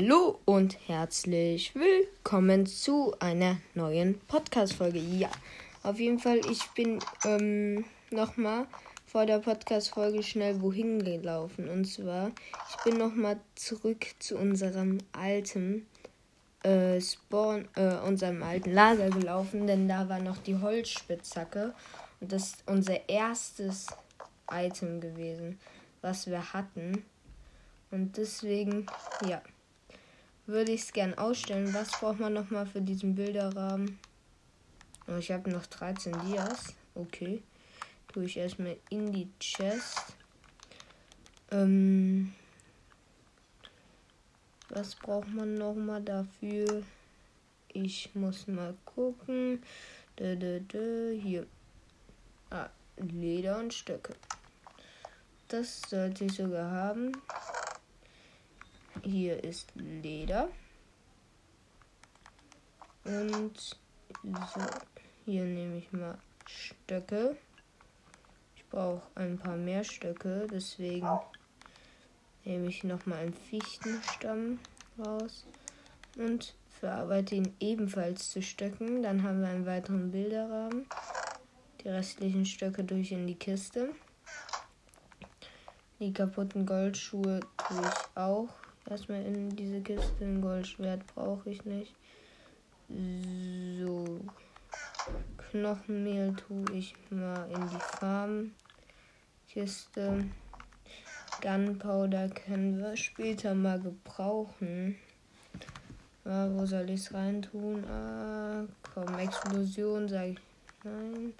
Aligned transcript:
Hallo 0.00 0.38
und 0.44 0.78
herzlich 0.86 1.74
willkommen 1.74 2.66
zu 2.66 3.16
einer 3.18 3.56
neuen 3.74 4.16
Podcast-Folge. 4.28 5.00
Ja, 5.00 5.28
auf 5.82 5.98
jeden 5.98 6.20
Fall, 6.20 6.40
ich 6.48 6.64
bin 6.68 7.00
ähm, 7.24 7.84
nochmal 8.12 8.68
vor 9.06 9.26
der 9.26 9.40
Podcast-Folge 9.40 10.22
schnell 10.22 10.62
wohin 10.62 11.04
gelaufen. 11.04 11.68
Und 11.68 11.84
zwar, 11.86 12.30
ich 12.70 12.84
bin 12.84 12.96
nochmal 12.96 13.40
zurück 13.56 14.06
zu 14.20 14.36
unserem 14.36 14.98
alten 15.10 15.88
äh, 16.62 17.00
Spawn, 17.00 17.66
äh, 17.74 17.96
unserem 17.96 18.44
alten 18.44 18.70
Lager 18.70 19.10
gelaufen, 19.10 19.66
denn 19.66 19.88
da 19.88 20.08
war 20.08 20.20
noch 20.20 20.38
die 20.38 20.60
Holzspitzhacke. 20.60 21.74
Und 22.20 22.30
das 22.30 22.50
ist 22.50 22.62
unser 22.66 23.08
erstes 23.08 23.88
Item 24.48 25.00
gewesen, 25.00 25.58
was 26.02 26.28
wir 26.28 26.52
hatten. 26.52 27.04
Und 27.90 28.16
deswegen, 28.16 28.86
ja 29.28 29.42
würde 30.48 30.72
ich 30.72 30.82
es 30.82 30.92
gern 30.92 31.14
ausstellen. 31.14 31.72
Was 31.74 31.92
braucht 31.92 32.18
man 32.18 32.32
nochmal 32.32 32.66
für 32.66 32.80
diesen 32.80 33.14
Bilderrahmen? 33.14 33.98
Oh, 35.06 35.16
ich 35.16 35.30
habe 35.30 35.50
noch 35.50 35.66
13 35.66 36.12
Dias. 36.26 36.74
Okay. 36.94 37.42
Tue 38.08 38.24
ich 38.24 38.36
erstmal 38.36 38.76
in 38.90 39.12
die 39.12 39.28
Chest. 39.38 40.00
Ähm, 41.50 42.32
was 44.70 44.94
braucht 44.94 45.28
man 45.28 45.54
nochmal 45.54 46.02
dafür? 46.02 46.82
Ich 47.72 48.14
muss 48.14 48.48
mal 48.48 48.74
gucken. 48.84 49.62
Dö, 50.18 50.36
dö, 50.36 50.60
dö. 50.60 51.18
Hier. 51.22 51.46
Ah, 52.50 52.70
Leder 52.96 53.58
und 53.58 53.72
Stöcke. 53.72 54.14
Das 55.48 55.82
sollte 55.88 56.24
ich 56.24 56.32
sogar 56.32 56.70
haben. 56.70 57.12
Hier 59.02 59.42
ist 59.44 59.72
Leder. 59.74 60.48
Und 63.04 63.58
so, 64.22 64.60
hier 65.24 65.44
nehme 65.44 65.78
ich 65.78 65.92
mal 65.92 66.18
Stöcke. 66.46 67.36
Ich 68.56 68.64
brauche 68.66 69.06
ein 69.14 69.38
paar 69.38 69.56
mehr 69.56 69.84
Stöcke, 69.84 70.46
deswegen 70.50 71.08
nehme 72.44 72.68
ich 72.68 72.84
nochmal 72.84 73.18
einen 73.18 73.34
Fichtenstamm 73.34 74.58
raus 74.98 75.46
und 76.16 76.54
verarbeite 76.80 77.34
ihn 77.34 77.54
ebenfalls 77.60 78.30
zu 78.30 78.42
Stöcken. 78.42 79.02
Dann 79.02 79.22
haben 79.22 79.40
wir 79.40 79.48
einen 79.48 79.66
weiteren 79.66 80.10
Bilderrahmen. 80.10 80.86
Die 81.82 81.88
restlichen 81.88 82.44
Stöcke 82.44 82.84
durch 82.84 83.12
in 83.12 83.26
die 83.26 83.36
Kiste. 83.36 83.90
Die 86.00 86.12
kaputten 86.12 86.66
Goldschuhe 86.66 87.40
tue 87.56 87.80
ich 87.80 88.16
auch 88.16 88.48
Erstmal 88.88 89.22
in 89.24 89.54
diese 89.54 89.80
Kiste. 89.80 90.24
Ein 90.24 90.40
Goldschwert 90.40 91.06
brauche 91.14 91.50
ich 91.50 91.64
nicht. 91.64 91.94
So. 92.88 94.20
Knochenmehl 95.50 96.34
tue 96.34 96.64
ich 96.74 96.94
mal 97.10 97.48
in 97.50 97.68
die 97.68 97.80
Farmkiste. 99.54 100.24
Gunpowder 101.40 102.28
können 102.30 102.78
wir 102.78 102.96
später 102.96 103.54
mal 103.54 103.80
gebrauchen. 103.80 104.96
Ah, 106.24 106.48
wo 106.50 106.66
soll 106.66 106.90
ich 106.90 107.00
es 107.00 107.14
reintun? 107.14 107.84
Ah, 107.84 108.64
komm, 108.92 109.18
Explosion, 109.18 110.08
sage 110.08 110.30
ich. 110.30 110.38
Nein. 110.84 111.34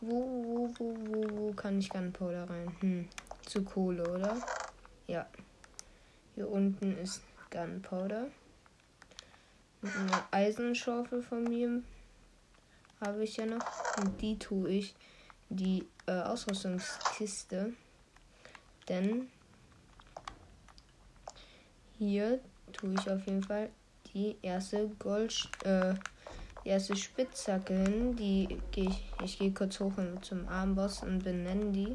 Wo, 0.00 0.14
wo, 0.14 0.70
wo, 0.78 0.94
wo, 1.06 1.36
wo 1.36 1.52
kann 1.52 1.78
ich 1.78 1.88
Gunpowder 1.88 2.48
rein? 2.48 2.76
Hm, 2.80 3.08
zu 3.46 3.62
Kohle, 3.64 4.02
oder? 4.10 4.36
Ja. 5.06 5.26
Hier 6.36 6.50
unten 6.50 6.98
ist 6.98 7.22
Gunpowder. 7.50 8.26
Eine 9.80 10.22
Eisenschaufel 10.30 11.22
von 11.22 11.44
mir 11.44 11.82
habe 13.00 13.24
ich 13.24 13.38
ja 13.38 13.46
noch. 13.46 13.64
Und 13.96 14.20
die 14.20 14.38
tue 14.38 14.68
ich 14.68 14.94
die 15.48 15.86
äh, 16.04 16.12
Ausrüstungskiste. 16.12 17.72
Denn 18.86 19.28
hier 21.98 22.38
tue 22.74 22.92
ich 22.92 23.10
auf 23.10 23.24
jeden 23.24 23.42
Fall 23.42 23.70
die 24.12 24.36
erste 24.42 24.90
Gold, 24.98 25.48
äh, 25.64 25.94
die 26.62 26.68
erste 26.68 26.96
Spitzhacke 26.96 27.72
hin. 27.72 28.14
Die 28.14 28.60
gehe 28.72 28.90
ich, 28.90 29.10
ich 29.24 29.38
gehe 29.38 29.54
kurz 29.54 29.80
hoch 29.80 29.94
zum 30.20 30.46
Armboss 30.48 31.02
und 31.02 31.24
benenne 31.24 31.72
die. 31.72 31.94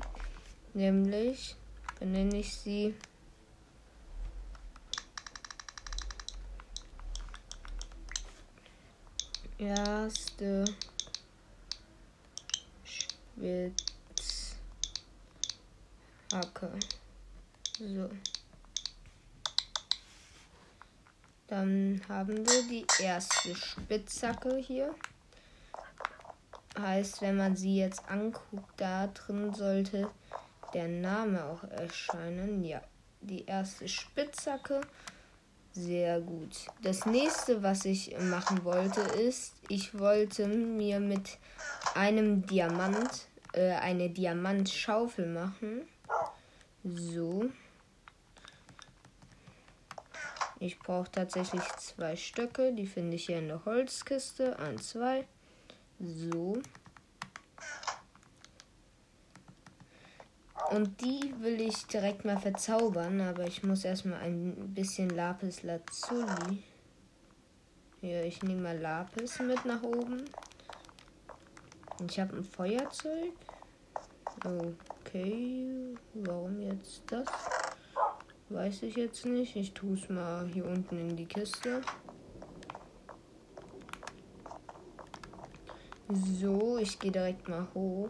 Nämlich 0.73 1.55
benenne 1.99 2.39
ich 2.39 2.55
sie 2.55 2.95
erste 9.61 10.65
Spitzhacke. 12.83 14.57
So. 17.77 18.09
Dann 21.47 22.01
haben 22.07 22.37
wir 22.37 22.63
die 22.63 22.85
erste 22.99 23.55
Spitzhacke 23.55 24.57
hier. 24.57 24.95
Heißt, 26.79 27.21
wenn 27.21 27.37
man 27.37 27.55
sie 27.55 27.77
jetzt 27.77 28.07
anguckt, 28.09 28.71
da 28.77 29.07
drin 29.07 29.53
sollte 29.53 30.09
der 30.73 30.87
Name 30.87 31.43
auch 31.43 31.63
erscheinen. 31.65 32.63
Ja, 32.63 32.81
die 33.19 33.45
erste 33.45 33.87
Spitzhacke 33.87 34.81
sehr 35.73 36.19
gut. 36.21 36.67
Das 36.81 37.05
nächste, 37.05 37.63
was 37.63 37.85
ich 37.85 38.17
machen 38.19 38.63
wollte, 38.63 39.01
ist, 39.01 39.53
ich 39.69 39.97
wollte 39.97 40.47
mir 40.47 40.99
mit 40.99 41.37
einem 41.95 42.45
Diamant 42.45 43.27
äh, 43.53 43.73
eine 43.73 44.09
Diamantschaufel 44.09 45.27
machen. 45.27 45.81
So. 46.83 47.49
Ich 50.59 50.77
brauche 50.77 51.11
tatsächlich 51.11 51.63
zwei 51.77 52.15
Stöcke. 52.15 52.73
Die 52.73 52.85
finde 52.85 53.15
ich 53.15 53.25
hier 53.25 53.39
in 53.39 53.47
der 53.47 53.65
Holzkiste. 53.65 54.59
Ein, 54.59 54.77
zwei. 54.77 55.25
So. 55.99 56.61
Und 60.71 61.01
die 61.01 61.33
will 61.41 61.59
ich 61.59 61.85
direkt 61.87 62.23
mal 62.23 62.39
verzaubern, 62.39 63.19
aber 63.19 63.45
ich 63.45 63.61
muss 63.61 63.83
erstmal 63.83 64.21
ein 64.21 64.73
bisschen 64.73 65.09
Lapis 65.09 65.63
Lazuli. 65.63 66.63
Hier, 67.99 68.23
ich 68.23 68.41
nehme 68.41 68.61
mal 68.61 68.77
Lapis 68.77 69.39
mit 69.39 69.65
nach 69.65 69.83
oben. 69.83 70.23
Und 71.99 72.09
ich 72.09 72.19
habe 72.21 72.37
ein 72.37 72.45
Feuerzeug. 72.45 73.33
Okay, 74.45 75.93
warum 76.13 76.61
jetzt 76.61 77.03
das? 77.07 77.27
Weiß 78.47 78.83
ich 78.83 78.95
jetzt 78.95 79.25
nicht. 79.25 79.57
Ich 79.57 79.73
tue 79.73 79.95
es 79.95 80.07
mal 80.07 80.47
hier 80.47 80.65
unten 80.65 80.97
in 80.97 81.17
die 81.17 81.25
Kiste. 81.25 81.81
So, 86.09 86.77
ich 86.77 86.97
gehe 86.97 87.11
direkt 87.11 87.49
mal 87.49 87.67
hoch. 87.73 88.09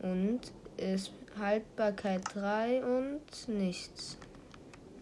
Und 0.00 0.40
ist 0.82 1.12
Haltbarkeit 1.38 2.22
3 2.34 2.84
und 2.84 3.48
nichts. 3.48 4.18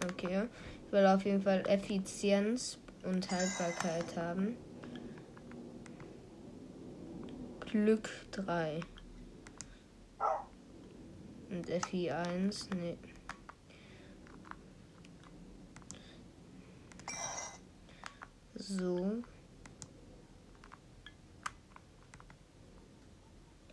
Okay. 0.04 0.48
Ich 0.86 0.92
will 0.92 1.06
auf 1.06 1.24
jeden 1.24 1.42
Fall 1.42 1.62
Effizienz 1.66 2.78
und 3.04 3.30
Haltbarkeit 3.30 4.16
haben. 4.16 4.56
Glück 7.60 8.10
3. 8.32 8.80
Und 11.50 11.66
FI 11.66 12.10
1, 12.10 12.70
nee. 12.76 12.98
So. 18.54 19.22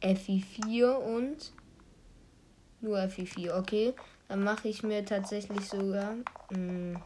FI4 0.02 0.96
und 0.96 1.52
nur 2.82 2.98
FI4, 2.98 3.58
okay. 3.58 3.94
Dann 4.28 4.44
mache 4.44 4.68
ich 4.68 4.84
mir 4.84 5.06
tatsächlich 5.06 5.68
sogar. 5.68 6.16
Mh, 6.52 6.58
hm, 6.58 7.02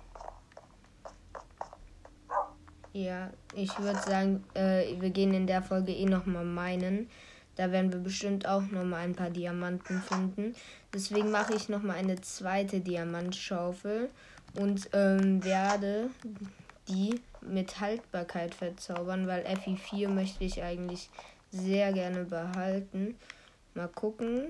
ja, 2.93 3.29
ich 3.55 3.77
würde 3.79 3.99
sagen, 3.99 4.43
äh, 4.53 4.99
wir 4.99 5.11
gehen 5.11 5.33
in 5.33 5.47
der 5.47 5.61
Folge 5.61 5.93
eh 5.93 6.05
nochmal 6.05 6.43
meinen. 6.43 7.09
Da 7.55 7.71
werden 7.71 7.91
wir 7.91 7.99
bestimmt 7.99 8.45
auch 8.45 8.63
nochmal 8.63 9.01
ein 9.01 9.15
paar 9.15 9.29
Diamanten 9.29 10.01
finden. 10.01 10.55
Deswegen 10.93 11.31
mache 11.31 11.53
ich 11.53 11.69
nochmal 11.69 11.97
eine 11.97 12.19
zweite 12.21 12.79
Diamantschaufel 12.79 14.09
und 14.59 14.89
ähm, 14.93 15.43
werde 15.43 16.09
die 16.87 17.21
mit 17.41 17.79
Haltbarkeit 17.79 18.53
verzaubern, 18.53 19.27
weil 19.27 19.45
FI4 19.45 20.09
möchte 20.09 20.43
ich 20.43 20.61
eigentlich 20.61 21.09
sehr 21.51 21.93
gerne 21.93 22.25
behalten. 22.25 23.15
Mal 23.73 23.87
gucken. 23.87 24.47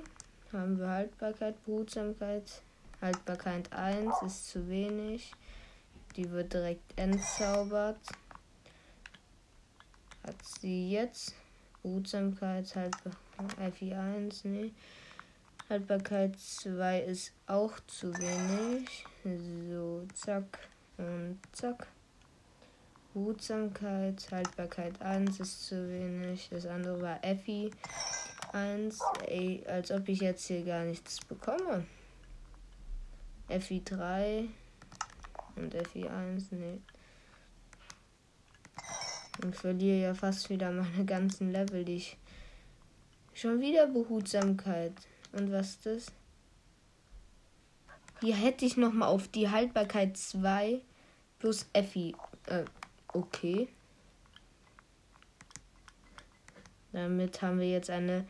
Haben 0.52 0.78
wir 0.80 0.90
Haltbarkeit, 0.90 1.64
Behutsamkeit. 1.64 2.62
Haltbarkeit 3.02 3.72
1 3.72 4.14
ist 4.26 4.50
zu 4.50 4.68
wenig. 4.68 5.32
Die 6.18 6.30
wird 6.30 6.52
direkt 6.52 7.00
entzaubert. 7.00 8.00
Hat 10.24 10.36
sie 10.60 10.92
jetzt. 10.92 11.34
Behutsamkeit, 11.82 12.76
Haltbar 12.76 13.14
FI1, 13.60 14.42
nee. 14.44 14.74
Haltbarkeit 15.70 16.38
2 16.38 17.00
ist 17.00 17.32
auch 17.48 17.80
zu 17.88 18.14
wenig. 18.18 19.06
So, 19.70 20.06
zack 20.14 20.68
und 20.98 21.40
zack. 21.54 21.88
Behutsamkeit, 23.14 24.28
Haltbarkeit 24.30 25.02
1 25.02 25.40
ist 25.40 25.66
zu 25.68 25.90
wenig. 25.90 26.50
Das 26.52 26.66
andere 26.66 27.02
war 27.02 27.20
FI 27.24 27.72
1. 28.54 29.00
Ey, 29.28 29.64
als 29.68 29.92
ob 29.92 30.08
ich 30.10 30.22
jetzt 30.22 30.46
hier 30.48 30.64
gar 30.64 30.84
nichts 30.84 31.20
bekomme. 31.26 31.86
FI 33.48 33.82
3 33.84 34.46
und 35.56 35.76
FI 35.88 36.08
1, 36.08 36.52
nee. 36.52 36.80
Ich 39.50 39.56
verliere 39.56 40.02
ja 40.02 40.14
fast 40.14 40.50
wieder 40.50 40.72
meine 40.72 41.06
ganzen 41.06 41.52
Level, 41.52 41.84
die 41.84 41.96
ich. 41.96 42.18
Schon 43.34 43.62
wieder 43.62 43.88
Behutsamkeit. 43.88 44.94
Und 45.32 45.52
was 45.52 45.70
ist 45.70 45.86
das? 45.86 46.06
Hier 48.20 48.36
hätte 48.36 48.66
ich 48.66 48.78
nochmal 48.78 49.10
auf 49.10 49.28
die 49.30 49.50
Haltbarkeit 49.50 50.16
2 50.16 50.82
plus 51.40 51.66
Effi. 51.74 52.16
Äh, 52.46 52.66
okay. 53.14 53.68
Damit 56.92 57.42
haben 57.42 57.60
wir 57.60 57.70
jetzt 57.70 57.90
eine 57.90 58.28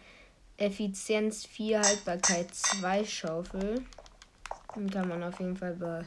Effizienz 0.62 1.48
4 1.48 1.82
Haltbarkeit 1.82 2.54
2 2.54 3.04
Schaufel. 3.04 3.84
Die 4.76 4.86
kann 4.92 5.08
man 5.08 5.24
auf 5.24 5.40
jeden 5.40 5.58
Fall 5.58 6.06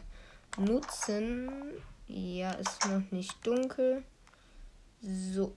benutzen. 0.54 1.72
Ja, 2.06 2.52
ist 2.52 2.86
noch 2.86 3.10
nicht 3.10 3.44
dunkel. 3.44 4.04
So, 5.02 5.56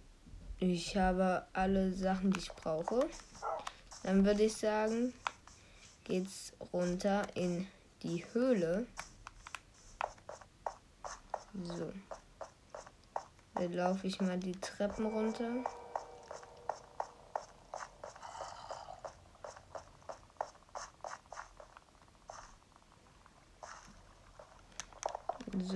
ich 0.57 0.97
habe 0.97 1.45
alle 1.53 1.94
Sachen, 1.94 2.31
die 2.31 2.39
ich 2.39 2.51
brauche. 2.51 3.07
Dann 4.01 4.25
würde 4.25 4.45
ich 4.45 4.55
sagen, 4.55 5.13
geht's 6.03 6.53
runter 6.73 7.27
in 7.35 7.67
die 8.01 8.25
Höhle. 8.33 8.88
So. 11.63 11.94
Dann 13.53 13.73
laufe 13.73 14.07
ich 14.07 14.19
mal 14.21 14.39
die 14.39 14.53
Treppen 14.53 15.05
runter. 15.05 15.63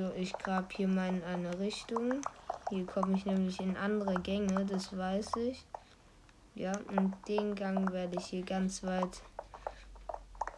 So, 0.02 0.12
ich 0.16 0.34
grab 0.34 0.74
hier 0.74 0.88
mal 0.88 1.10
in 1.10 1.24
eine 1.24 1.60
Richtung. 1.60 2.22
Hier 2.70 2.88
komme 2.88 3.16
ich 3.16 3.26
nämlich 3.26 3.60
in 3.60 3.78
andere 3.78 4.20
Gänge, 4.20 4.66
das 4.66 4.98
weiß 4.98 5.36
ich. 5.36 5.64
Ja, 6.56 6.72
und 6.88 7.14
den 7.28 7.54
Gang 7.54 7.92
werde 7.92 8.18
ich 8.18 8.26
hier 8.26 8.44
ganz 8.44 8.82
weit 8.84 9.22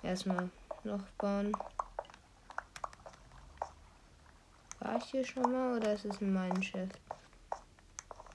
erstmal 0.01 0.49
noch 0.85 1.01
bauen. 1.17 1.51
War 4.79 4.95
ich 4.97 5.05
hier 5.05 5.25
schon 5.25 5.51
mal 5.51 5.75
oder 5.75 5.91
ist 5.91 6.05
es 6.05 6.21
mein 6.21 6.63
Chef? 6.63 6.91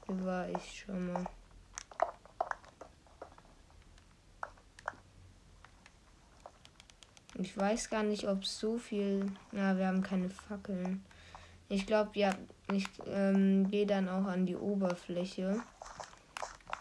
Hier 0.06 0.26
war 0.26 0.46
ich 0.50 0.84
schon 0.84 1.10
mal. 1.10 1.24
Ich 7.40 7.56
weiß 7.56 7.88
gar 7.88 8.02
nicht, 8.02 8.26
ob 8.26 8.44
so 8.44 8.78
viel. 8.78 9.30
Na, 9.52 9.76
wir 9.78 9.86
haben 9.86 10.02
keine 10.02 10.28
Fackeln. 10.28 11.04
Ich 11.68 11.86
glaube, 11.86 12.10
ja, 12.14 12.34
ich 12.72 12.84
ähm, 13.06 13.70
gehe 13.70 13.86
dann 13.86 14.08
auch 14.08 14.24
an 14.24 14.44
die 14.44 14.56
Oberfläche. 14.56 15.62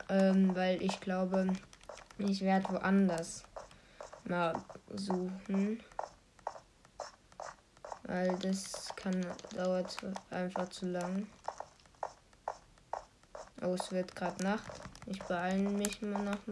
Ähm, 0.10 0.56
weil 0.56 0.82
ich 0.82 1.00
glaube, 1.00 1.48
ich 2.18 2.42
werde 2.42 2.70
woanders 2.70 3.44
mal 4.24 4.60
suchen. 4.96 5.80
Weil 8.04 8.36
das 8.40 8.96
kann 8.96 9.24
dauert 9.56 9.96
einfach 10.32 10.70
zu 10.70 10.88
lang. 10.88 11.28
Oh, 13.62 13.76
es 13.76 13.92
wird 13.92 14.16
gerade 14.16 14.42
Nacht. 14.44 14.72
Ich 15.06 15.22
beeile 15.24 15.70
mich 15.70 16.02
immer 16.02 16.20
noch 16.20 16.48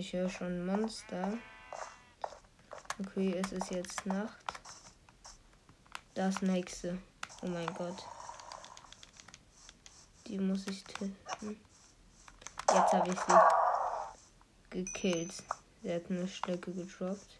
Ich 0.00 0.14
höre 0.14 0.30
schon 0.30 0.64
Monster. 0.64 1.34
Okay, 2.98 3.36
es 3.36 3.52
ist 3.52 3.70
jetzt 3.70 4.06
Nacht. 4.06 4.42
Das 6.14 6.40
nächste. 6.40 6.96
Oh 7.42 7.46
mein 7.46 7.66
Gott. 7.74 8.02
Die 10.26 10.38
muss 10.38 10.66
ich 10.68 10.82
töten. 10.84 11.60
Jetzt 12.72 12.92
habe 12.94 13.10
ich 13.10 13.20
sie 13.20 14.70
gekillt. 14.70 15.34
Sie 15.82 15.92
hat 15.94 16.08
eine 16.08 16.26
Stücke 16.26 16.72
gedroppt. 16.72 17.38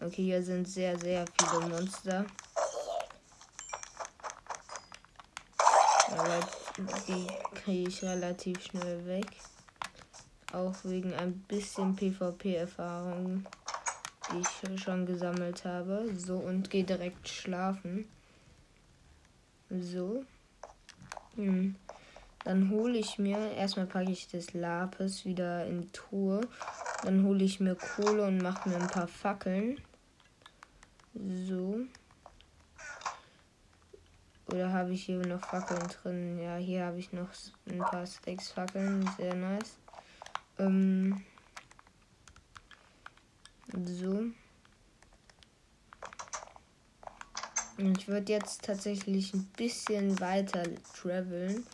Okay, 0.00 0.24
hier 0.24 0.42
sind 0.42 0.66
sehr, 0.66 0.98
sehr 0.98 1.24
viele 1.40 1.68
Monster. 1.68 2.26
Aber 6.10 6.40
die 7.06 7.28
kriege 7.54 7.88
ich 7.90 8.02
relativ 8.02 8.60
schnell 8.60 9.06
weg. 9.06 9.30
Auch 10.52 10.74
wegen 10.84 11.14
ein 11.14 11.38
bisschen 11.40 11.94
PvP-Erfahrung 11.94 13.44
die 14.32 14.40
ich 14.40 14.82
schon 14.82 15.06
gesammelt 15.06 15.64
habe. 15.64 16.08
So, 16.16 16.36
und 16.36 16.70
gehe 16.70 16.84
direkt 16.84 17.28
schlafen. 17.28 18.08
So. 19.70 20.24
Hm. 21.36 21.76
Dann 22.44 22.70
hole 22.70 22.96
ich 22.96 23.18
mir, 23.18 23.52
erstmal 23.52 23.86
packe 23.86 24.10
ich 24.10 24.28
das 24.28 24.54
Lapis 24.54 25.24
wieder 25.24 25.66
in 25.66 25.82
die 25.82 25.92
Truhe. 25.92 26.40
Dann 27.04 27.24
hole 27.24 27.44
ich 27.44 27.60
mir 27.60 27.74
Kohle 27.74 28.26
und 28.26 28.38
mache 28.38 28.68
mir 28.68 28.76
ein 28.76 28.86
paar 28.86 29.08
Fackeln. 29.08 29.80
So. 31.14 31.80
Oder 34.46 34.72
habe 34.72 34.92
ich 34.92 35.04
hier 35.04 35.18
noch 35.18 35.44
Fackeln 35.44 35.88
drin? 35.88 36.38
Ja, 36.38 36.56
hier 36.56 36.86
habe 36.86 36.98
ich 36.98 37.12
noch 37.12 37.28
ein 37.68 37.78
paar 37.78 38.06
Stacks 38.06 38.50
Fackeln. 38.50 39.08
Sehr 39.18 39.34
nice. 39.34 39.76
Ähm. 40.58 41.24
So. 43.72 44.24
Ich 47.76 48.08
würde 48.08 48.32
jetzt 48.32 48.64
tatsächlich 48.64 49.32
ein 49.34 49.44
bisschen 49.56 50.18
weiter 50.18 50.64
traveln. 50.94 51.64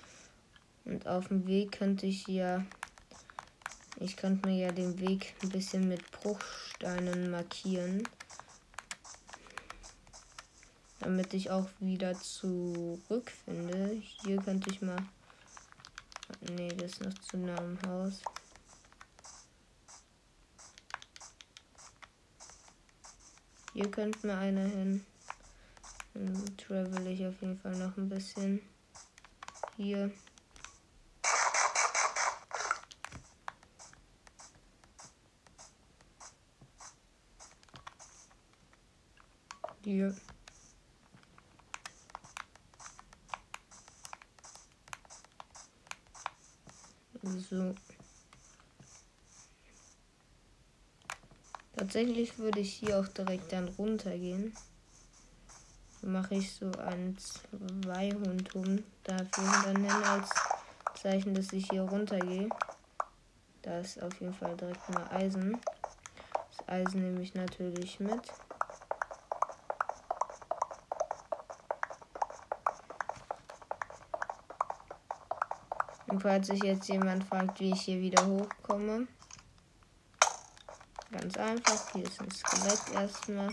Und 0.85 1.07
auf 1.07 1.29
dem 1.29 1.47
Weg 1.47 1.73
könnte 1.73 2.07
ich 2.07 2.27
ja. 2.27 2.65
Ich 4.01 4.17
könnte 4.17 4.49
mir 4.49 4.67
ja 4.67 4.73
den 4.73 5.01
Weg 5.01 5.35
ein 5.43 5.49
bisschen 5.49 5.89
mit 5.89 6.11
Bruchsteinen 6.11 7.31
markieren. 7.31 8.07
Damit 11.01 11.33
ich 11.33 11.51
auch 11.51 11.69
wieder 11.81 12.13
zurückfinde. 12.21 14.03
Hier 14.25 14.37
könnte 14.43 14.71
ich 14.71 14.83
mal. 14.83 15.03
Nee, 16.55 16.69
das 16.69 16.93
ist 16.93 17.05
noch 17.05 17.15
zu 17.15 17.39
nah 17.39 17.57
am 17.57 17.79
Haus. 17.87 18.21
Hier 23.75 23.91
könnte 23.91 24.25
mir 24.25 24.39
einer 24.39 24.67
hin. 24.67 25.05
Dann 26.15 26.57
travel 26.57 27.09
ich 27.09 27.27
auf 27.27 27.41
jeden 27.41 27.59
Fall 27.59 27.77
noch 27.77 27.97
ein 27.97 28.09
bisschen. 28.09 28.61
Hier. 29.77 30.13
Hier. 39.83 40.15
So. 47.51 47.75
Tatsächlich 51.95 52.37
würde 52.41 52.59
ich 52.59 52.75
hier 52.75 52.99
auch 52.99 53.07
direkt 53.07 53.53
dann 53.53 53.69
runtergehen. 53.69 54.53
Mache 56.03 56.35
ich 56.35 56.53
so 56.53 56.69
ein 56.73 57.17
Zweihundturm 57.17 58.83
dafür 59.05 59.63
dann 59.63 59.77
hin 59.77 60.03
als 60.05 60.29
Zeichen, 61.01 61.35
dass 61.35 61.53
ich 61.53 61.69
hier 61.71 61.83
runtergehe. 61.83 62.49
Da 63.63 63.79
ist 63.79 64.03
auf 64.03 64.13
jeden 64.21 64.35
Fall 64.35 64.57
direkt 64.57 64.89
mal 64.91 65.07
Eisen. 65.09 65.61
Das 66.33 66.69
Eisen 66.69 67.01
nehme 67.01 67.23
ich 67.23 67.33
natürlich 67.35 68.01
mit. 68.01 68.23
Und 76.09 76.21
falls 76.21 76.49
sich 76.49 76.65
jetzt 76.65 76.89
jemand 76.89 77.23
fragt, 77.23 77.61
wie 77.61 77.71
ich 77.71 77.83
hier 77.83 78.01
wieder 78.01 78.27
hochkomme, 78.27 79.07
ganz 81.25 81.39
einfach. 81.39 81.93
Hier 81.93 82.05
ist 82.05 82.21
ein 82.21 82.31
Skelett 82.31 82.83
erstmal. 82.93 83.49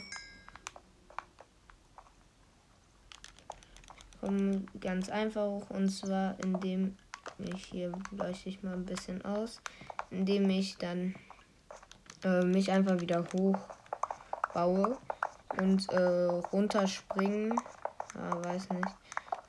Kommen 4.20 4.68
ganz 4.82 5.08
einfach 5.08 5.46
hoch 5.46 5.70
und 5.70 5.90
zwar 5.90 6.38
indem 6.44 6.98
ich 7.38 7.64
hier 7.64 7.94
leuchte 8.12 8.50
ich 8.50 8.62
mal 8.62 8.74
ein 8.74 8.86
bisschen 8.86 9.24
aus, 9.24 9.62
indem 10.10 10.50
ich 10.50 10.78
dann 10.78 11.16
äh, 12.26 12.44
mich 12.44 12.70
einfach 12.72 13.00
wieder 13.00 13.26
hoch 13.34 13.58
baue 14.54 14.98
und 15.58 15.90
äh, 15.94 16.26
runterspringen. 16.52 17.58
Ah, 18.16 18.36
weiß 18.44 18.70
nicht. 18.72 18.90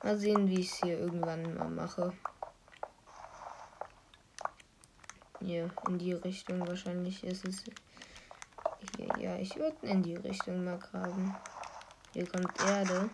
Mal 0.01 0.17
sehen, 0.17 0.47
wie 0.47 0.61
ich 0.61 0.71
es 0.71 0.77
hier 0.81 0.97
irgendwann 0.97 1.55
mal 1.55 1.69
mache. 1.69 2.13
Hier, 5.41 5.69
in 5.89 5.97
die 5.97 6.13
Richtung 6.13 6.65
wahrscheinlich 6.65 7.21
ist 7.25 7.45
es. 7.45 7.65
Hier, 8.97 9.09
ja, 9.19 9.37
ich 9.37 9.55
würde 9.55 9.87
in 9.87 10.03
die 10.03 10.15
Richtung 10.15 10.63
mal 10.63 10.77
graben. 10.77 11.35
Hier 12.13 12.27
kommt 12.27 12.59
Erde. 12.59 13.09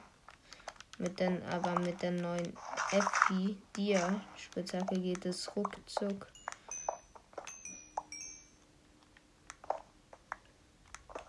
Mit 0.97 1.17
den, 1.19 1.41
aber 1.43 1.79
mit 1.79 2.01
der 2.01 2.11
neuen 2.11 2.57
Effi 2.91 3.55
Dia 3.75 4.19
Spitzhacke 4.35 4.99
geht 4.99 5.25
es 5.25 5.55
ruckzuck. 5.55 6.27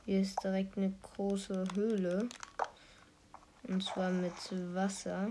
Hier 0.05 0.23
ist 0.23 0.43
direkt 0.43 0.77
eine 0.77 0.93
große 1.15 1.65
Höhle. 1.75 2.29
Und 3.63 3.85
zwar 3.85 4.11
mit 4.11 4.35
Wasser. 4.75 5.31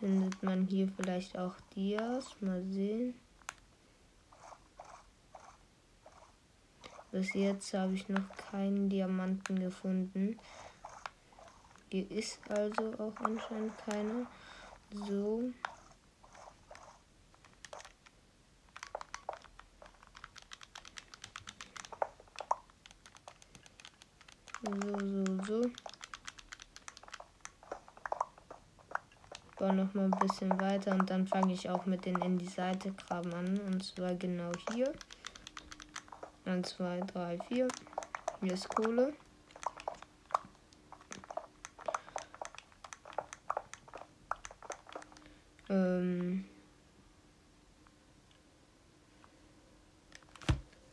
Findet 0.00 0.42
man 0.42 0.64
hier 0.66 0.88
vielleicht 0.96 1.38
auch 1.38 1.54
Dias? 1.76 2.34
Mal 2.40 2.64
sehen. 2.64 3.14
Bis 7.10 7.32
jetzt 7.32 7.72
habe 7.72 7.94
ich 7.94 8.08
noch 8.08 8.28
keinen 8.50 8.90
Diamanten 8.90 9.58
gefunden. 9.58 10.38
Hier 11.90 12.10
ist 12.10 12.38
also 12.50 12.92
auch 12.98 13.18
anscheinend 13.24 13.72
keiner. 13.78 14.26
So. 14.90 15.50
So, 24.62 24.98
so, 24.98 25.42
so. 25.44 25.70
Baue 29.56 29.72
noch 29.72 29.94
mal 29.94 30.04
ein 30.04 30.10
bisschen 30.10 30.60
weiter 30.60 30.92
und 30.92 31.08
dann 31.08 31.26
fange 31.26 31.54
ich 31.54 31.70
auch 31.70 31.86
mit 31.86 32.04
den 32.04 32.20
in 32.20 32.36
die 32.36 32.46
Seite 32.46 32.92
graben 32.92 33.32
an. 33.32 33.58
Und 33.60 33.82
zwar 33.82 34.14
genau 34.14 34.52
hier. 34.72 34.92
1, 36.48 36.62
2, 36.62 37.00
3, 37.00 37.38
4. 37.46 37.68
Hier 38.40 38.52
ist 38.54 38.68
Kohle. 38.70 39.12
Ähm. 45.68 46.46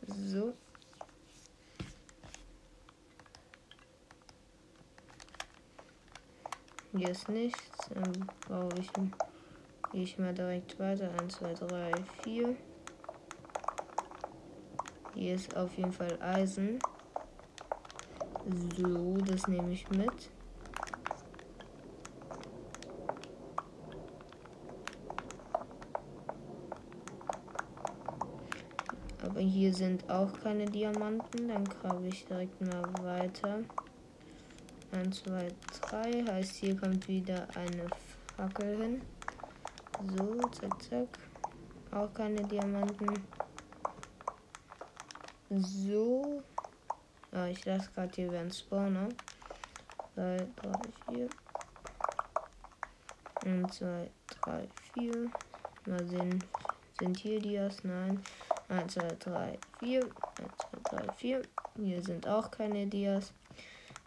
So. 0.06 0.52
Hier 6.92 7.08
ist 7.08 7.30
nichts. 7.30 7.88
Dann 7.94 8.26
brauche 8.46 8.78
ich, 8.78 8.90
ich 9.94 10.18
mal 10.18 10.34
direkt 10.34 10.78
weiter. 10.78 11.10
1, 11.18 11.34
2, 11.36 11.54
3, 11.54 11.92
4. 12.24 12.56
Hier 15.16 15.34
ist 15.34 15.56
auf 15.56 15.74
jeden 15.78 15.92
Fall 15.92 16.18
Eisen. 16.20 16.78
So, 18.76 19.16
das 19.16 19.48
nehme 19.48 19.72
ich 19.72 19.88
mit. 19.88 20.30
Aber 29.24 29.40
hier 29.40 29.72
sind 29.72 30.08
auch 30.10 30.38
keine 30.42 30.66
Diamanten. 30.66 31.48
Dann 31.48 31.64
grabe 31.64 32.08
ich 32.08 32.26
direkt 32.26 32.60
mal 32.60 32.84
weiter. 33.02 33.60
1, 34.92 35.22
2, 35.24 35.48
3. 35.80 36.24
Heißt, 36.30 36.56
hier 36.56 36.76
kommt 36.76 37.08
wieder 37.08 37.48
eine 37.54 37.86
Fackel 38.36 38.76
hin. 38.76 39.02
So, 40.18 40.38
zack, 40.50 40.82
zack. 40.82 41.08
Auch 41.90 42.12
keine 42.12 42.42
Diamanten. 42.42 43.14
So. 45.50 46.42
Ah, 47.32 47.46
ich 47.46 47.64
lasse 47.64 47.88
gerade 47.94 48.12
hier 48.14 48.32
werden 48.32 48.50
Spawner. 48.50 49.08
2, 50.14 50.38
3, 50.56 50.72
4. 51.14 51.28
1, 53.44 53.76
2, 53.76 54.10
3, 54.42 54.68
4. 54.94 55.30
Mal 55.86 56.08
sehen. 56.08 56.42
Sind 56.98 57.16
hier 57.18 57.40
Dias? 57.40 57.84
Nein. 57.84 58.20
1, 58.68 58.94
2, 58.94 59.08
3, 59.20 59.58
4. 59.78 60.00
1, 60.00 60.10
2, 60.90 60.96
3, 60.96 61.12
4. 61.12 61.42
Hier 61.76 62.02
sind 62.02 62.26
auch 62.26 62.50
keine 62.50 62.86
Dias. 62.86 63.32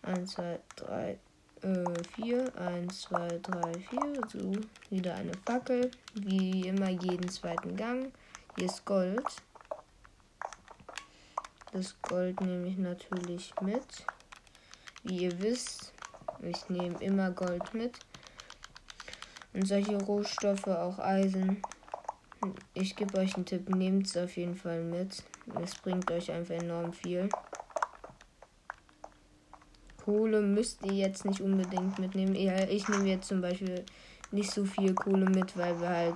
1, 0.01 0.31
2, 0.31 0.59
3, 0.75 1.19
äh, 1.61 2.03
4. 2.15 2.57
1, 2.57 3.01
2, 3.01 3.27
3, 3.41 3.73
4. 3.79 3.99
So, 4.27 4.51
wieder 4.89 5.15
eine 5.15 5.33
Fackel. 5.45 5.91
Wie 6.15 6.67
immer 6.67 6.89
jeden 6.89 7.29
zweiten 7.29 7.77
Gang. 7.77 8.11
Hier 8.57 8.65
ist 8.65 8.83
Gold. 8.83 9.23
Das 11.71 11.95
Gold 12.01 12.41
nehme 12.41 12.67
ich 12.67 12.77
natürlich 12.77 13.53
mit. 13.61 13.83
Wie 15.03 15.23
ihr 15.23 15.41
wisst, 15.41 15.93
ich 16.41 16.69
nehme 16.69 16.99
immer 16.99 17.31
Gold 17.31 17.73
mit. 17.73 17.99
Und 19.53 19.67
solche 19.67 19.97
Rohstoffe, 19.97 20.67
auch 20.67 20.99
Eisen. 20.99 21.61
Ich 22.73 22.95
gebe 22.95 23.17
euch 23.17 23.35
einen 23.35 23.45
Tipp, 23.45 23.69
nehmt 23.69 24.07
es 24.07 24.17
auf 24.17 24.35
jeden 24.35 24.55
Fall 24.55 24.83
mit. 24.83 25.23
Es 25.61 25.75
bringt 25.75 26.09
euch 26.09 26.31
einfach 26.31 26.55
enorm 26.55 26.93
viel. 26.93 27.29
Kohle 30.03 30.41
müsst 30.41 30.83
ihr 30.85 30.93
jetzt 30.93 31.25
nicht 31.25 31.41
unbedingt 31.41 31.99
mitnehmen. 31.99 32.33
Ich 32.33 32.87
nehme 32.87 33.09
jetzt 33.09 33.27
zum 33.27 33.41
Beispiel 33.41 33.85
nicht 34.31 34.51
so 34.51 34.65
viel 34.65 34.95
Kohle 34.95 35.29
mit, 35.29 35.55
weil 35.55 35.79
wir 35.79 35.89
halt 35.89 36.15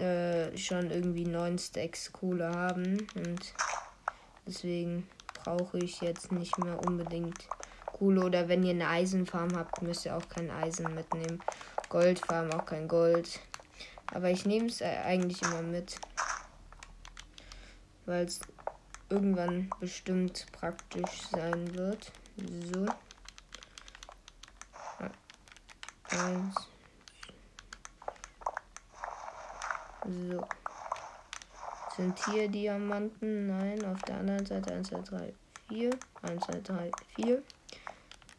äh, 0.00 0.56
schon 0.56 0.90
irgendwie 0.90 1.24
neun 1.24 1.58
Stacks 1.58 2.12
Kohle 2.12 2.50
haben. 2.50 3.06
Und 3.16 3.54
deswegen 4.46 5.08
brauche 5.44 5.78
ich 5.78 6.00
jetzt 6.00 6.32
nicht 6.32 6.58
mehr 6.58 6.78
unbedingt 6.86 7.48
Kohle. 7.86 8.24
Oder 8.24 8.48
wenn 8.48 8.62
ihr 8.64 8.70
eine 8.72 8.88
Eisenfarm 8.88 9.56
habt, 9.56 9.82
müsst 9.82 10.04
ihr 10.04 10.16
auch 10.16 10.28
kein 10.28 10.50
Eisen 10.50 10.94
mitnehmen. 10.94 11.42
Goldfarm 11.88 12.50
auch 12.52 12.66
kein 12.66 12.88
Gold. 12.88 13.40
Aber 14.12 14.30
ich 14.30 14.46
nehme 14.46 14.66
es 14.66 14.82
eigentlich 14.82 15.42
immer 15.42 15.62
mit. 15.62 15.96
Weil 18.06 18.24
es 18.24 18.40
irgendwann 19.08 19.70
bestimmt 19.80 20.46
praktisch 20.52 21.28
sein 21.30 21.74
wird. 21.74 22.12
So. 22.72 22.86
Eins. 26.10 26.54
So. 30.30 30.46
Sind 31.96 32.18
hier 32.26 32.48
Diamanten? 32.48 33.46
Nein. 33.46 33.84
Auf 33.84 34.02
der 34.02 34.18
anderen 34.18 34.44
Seite 34.44 34.74
1, 34.74 34.88
2, 34.88 35.00
3, 35.02 35.34
4. 35.68 35.90
1, 36.22 36.44
2, 36.44 36.60
3, 36.60 36.90
4. 37.14 37.42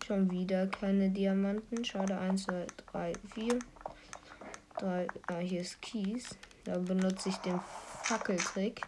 Schon 0.05 0.29
wieder 0.29 0.67
keine 0.67 1.09
Diamanten. 1.09 1.85
Schade. 1.85 2.17
1, 2.17 2.43
2, 2.43 2.67
3, 2.91 3.13
4. 3.33 3.59
3. 4.79 5.07
Ah, 5.27 5.38
hier 5.38 5.62
ist 5.62 5.81
Kies. 5.81 6.35
Da 6.65 6.77
benutze 6.77 7.29
ich 7.29 7.38
den 7.38 7.59
Fackeltrick. 8.03 8.81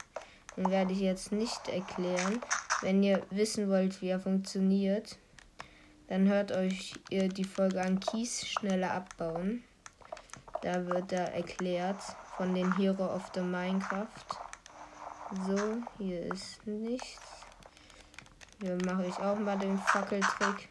Den 0.58 0.70
werde 0.70 0.92
ich 0.92 1.00
jetzt 1.00 1.32
nicht 1.32 1.70
erklären. 1.70 2.42
Wenn 2.82 3.02
ihr 3.04 3.24
wissen 3.30 3.70
wollt, 3.70 4.02
wie 4.02 4.10
er 4.10 4.20
funktioniert, 4.20 5.18
dann 6.08 6.28
hört 6.28 6.52
euch 6.52 6.94
die 7.10 7.44
Folge 7.44 7.82
an 7.82 8.00
Kies 8.00 8.46
schneller 8.46 8.92
abbauen. 8.92 9.64
Da 10.62 10.86
wird 10.88 11.14
er 11.14 11.34
erklärt 11.34 12.02
von 12.36 12.54
den 12.54 12.76
Hero 12.76 13.06
of 13.06 13.32
the 13.34 13.42
Minecraft. 13.42 14.47
So, 15.30 15.82
hier 15.98 16.32
ist 16.32 16.66
nichts. 16.66 17.20
Hier 18.62 18.78
mache 18.86 19.08
ich 19.08 19.18
auch 19.18 19.38
mal 19.38 19.58
den 19.60 19.78
Fackeltrick. 19.78 20.70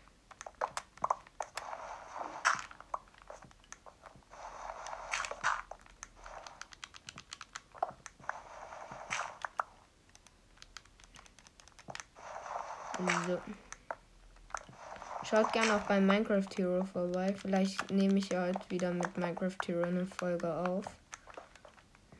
So. 13.26 13.38
Schaut 15.25 15.52
gerne 15.52 15.75
auch 15.75 15.82
bei 15.82 16.00
Minecraft 16.00 16.48
Hero 16.56 16.84
vorbei. 16.84 17.34
Vielleicht 17.34 17.90
nehme 17.90 18.18
ich 18.18 18.30
heute 18.34 18.60
wieder 18.70 18.90
mit 18.90 19.18
Minecraft 19.18 19.58
Hero 19.66 19.82
eine 19.82 20.06
Folge 20.06 20.50
auf. 20.54 20.86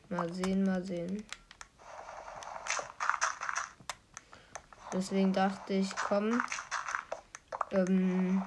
Mal 0.09 0.31
sehen, 0.31 0.63
mal 0.63 0.83
sehen. 0.83 1.25
Deswegen 4.93 5.33
dachte 5.33 5.73
ich, 5.73 5.95
komm, 5.95 6.41
ähm, 7.71 8.41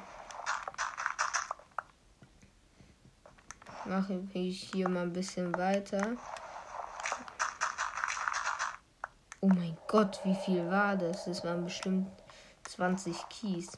mache 3.85 4.23
ich 4.32 4.70
hier 4.73 4.88
mal 4.88 5.02
ein 5.02 5.12
bisschen 5.12 5.54
weiter. 5.56 6.16
Oh 9.40 9.49
mein 9.49 9.76
Gott, 9.87 10.20
wie 10.25 10.35
viel 10.35 10.70
war 10.70 10.97
das? 10.97 11.25
Das 11.25 11.44
waren 11.44 11.64
bestimmt 11.64 12.09
20 12.68 13.28
Kies. 13.28 13.73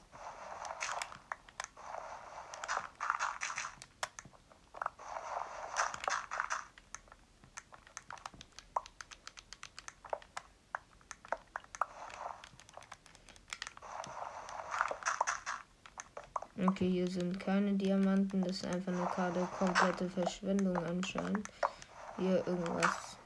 Okay, 16.82 16.90
hier 16.90 17.08
sind 17.08 17.38
keine 17.38 17.74
Diamanten. 17.74 18.42
Das 18.42 18.56
ist 18.56 18.66
einfach 18.66 18.90
nur 18.90 19.06
gerade 19.06 19.46
komplette 19.56 20.10
Verschwendung 20.10 20.76
anscheinend. 20.78 21.48
Hier 22.18 22.44
irgendwas. 22.44 23.16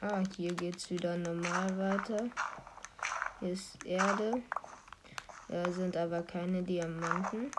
Ah, 0.00 0.22
hier 0.34 0.54
geht's 0.54 0.88
wieder 0.88 1.14
normal 1.18 1.78
weiter. 1.78 2.30
Hier 3.40 3.52
ist 3.52 3.84
Erde. 3.84 4.42
Da 5.48 5.70
sind 5.70 5.94
aber 5.94 6.22
keine 6.22 6.62
Diamanten. 6.62 7.50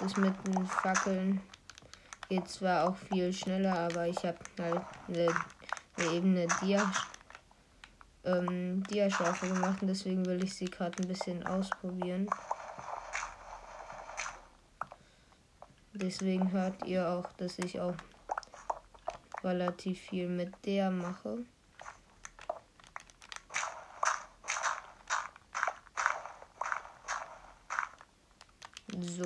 Das 0.00 0.16
mit 0.16 0.34
den 0.48 0.66
Fackeln 0.66 1.40
geht 2.28 2.48
zwar 2.48 2.88
auch 2.88 2.96
viel 2.96 3.32
schneller, 3.32 3.78
aber 3.78 4.08
ich 4.08 4.18
habe 4.24 4.38
halt 4.58 4.82
eine, 5.06 5.28
eine 5.96 6.12
Ebene 6.12 6.48
Dia 6.60 6.92
ähm, 8.24 8.82
Dia-Schaufel 8.84 9.52
gemacht 9.54 9.82
und 9.82 9.88
deswegen 9.88 10.26
will 10.26 10.42
ich 10.42 10.54
sie 10.54 10.66
gerade 10.66 11.02
ein 11.02 11.08
bisschen 11.08 11.46
ausprobieren. 11.46 12.28
Deswegen 15.94 16.52
hört 16.52 16.86
ihr 16.86 17.08
auch, 17.08 17.32
dass 17.32 17.58
ich 17.58 17.80
auch 17.80 17.94
relativ 19.42 20.00
viel 20.00 20.28
mit 20.28 20.52
der 20.64 20.90
mache. 20.90 21.44
So. 29.00 29.24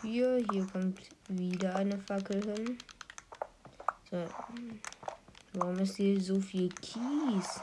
Vier. 0.00 0.44
Hier 0.50 0.66
kommt 0.66 1.00
wieder 1.28 1.76
eine 1.76 1.98
Fackel 1.98 2.42
hin. 2.42 2.78
So. 4.10 4.26
Warum 5.52 5.78
ist 5.78 5.96
hier 5.96 6.20
so 6.20 6.40
viel 6.40 6.68
Kies? 6.68 7.60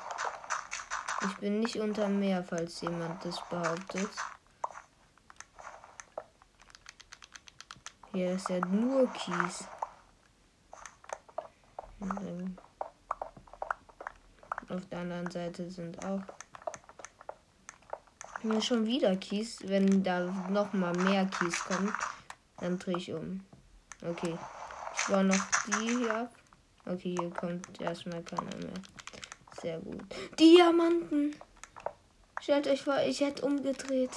Ich 1.26 1.38
bin 1.38 1.60
nicht 1.60 1.76
unter 1.76 2.08
Meer, 2.08 2.44
falls 2.44 2.80
jemand 2.82 3.24
das 3.26 3.42
behauptet. 3.50 4.10
Hier 8.14 8.32
ist 8.32 8.50
ja 8.50 8.60
nur 8.66 9.12
Kies. 9.14 9.66
Auf 14.70 14.86
der 14.90 15.00
anderen 15.00 15.30
Seite 15.32 15.70
sind 15.70 16.06
auch 16.06 16.22
hier 18.42 18.62
schon 18.62 18.86
wieder 18.86 19.16
Kies. 19.18 19.60
Wenn 19.64 20.04
da 20.04 20.22
noch 20.50 20.72
mal 20.74 20.96
mehr 20.98 21.26
Kies 21.26 21.64
kommt, 21.66 21.94
dann 22.58 22.80
drehe 22.80 22.98
ich 22.98 23.12
um. 23.12 23.44
Okay. 24.02 24.38
War 25.08 25.24
noch 25.24 25.46
die 25.68 25.98
hier. 25.98 26.30
Okay, 26.86 27.16
hier 27.20 27.30
kommt 27.32 27.82
erstmal 27.82 28.24
keiner 28.24 28.56
mehr. 28.58 28.74
Sehr 29.62 29.80
gut. 29.80 30.04
Diamanten! 30.40 31.36
Stellt 32.42 32.68
euch 32.68 32.84
vor, 32.84 33.00
ich 33.06 33.22
hätte 33.22 33.46
umgedreht. 33.46 34.12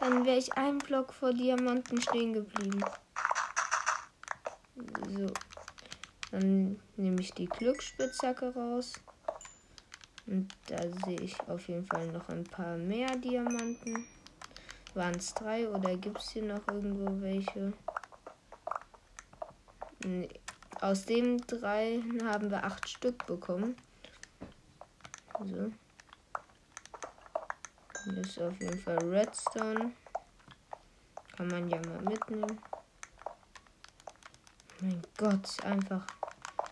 Dann 0.00 0.26
wäre 0.26 0.36
ich 0.36 0.52
einen 0.54 0.78
Block 0.78 1.14
vor 1.14 1.32
Diamanten 1.32 2.00
stehen 2.00 2.32
geblieben. 2.32 2.84
So. 5.08 5.26
Dann 6.32 6.80
nehme 6.96 7.20
ich 7.20 7.32
die 7.32 7.46
Glücksspitzhacke 7.46 8.52
raus. 8.54 8.94
Und 10.26 10.48
da 10.66 10.82
sehe 11.06 11.20
ich 11.20 11.40
auf 11.48 11.68
jeden 11.68 11.86
Fall 11.86 12.08
noch 12.08 12.28
ein 12.28 12.44
paar 12.44 12.76
mehr 12.76 13.16
Diamanten. 13.16 14.06
Waren 14.94 15.14
es 15.14 15.32
drei 15.34 15.68
oder 15.68 15.96
gibt 15.96 16.18
es 16.18 16.30
hier 16.30 16.42
noch 16.42 16.66
irgendwo 16.68 17.20
welche? 17.22 17.72
Aus 20.80 21.04
den 21.04 21.38
drei 21.38 22.02
haben 22.24 22.50
wir 22.50 22.64
acht 22.64 22.88
Stück 22.88 23.26
bekommen. 23.26 23.76
So. 25.44 25.72
Das 28.04 28.26
ist 28.28 28.40
auf 28.40 28.60
jeden 28.60 28.78
Fall 28.78 28.98
Redstone. 28.98 29.92
Kann 31.36 31.48
man 31.48 31.68
ja 31.68 31.80
mal 31.86 32.02
mitnehmen. 32.02 32.60
Mein 34.80 35.02
Gott, 35.16 35.64
einfach 35.64 36.06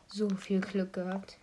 so 0.08 0.28
viel 0.28 0.60
Glück 0.60 0.92
gehabt. 0.92 1.38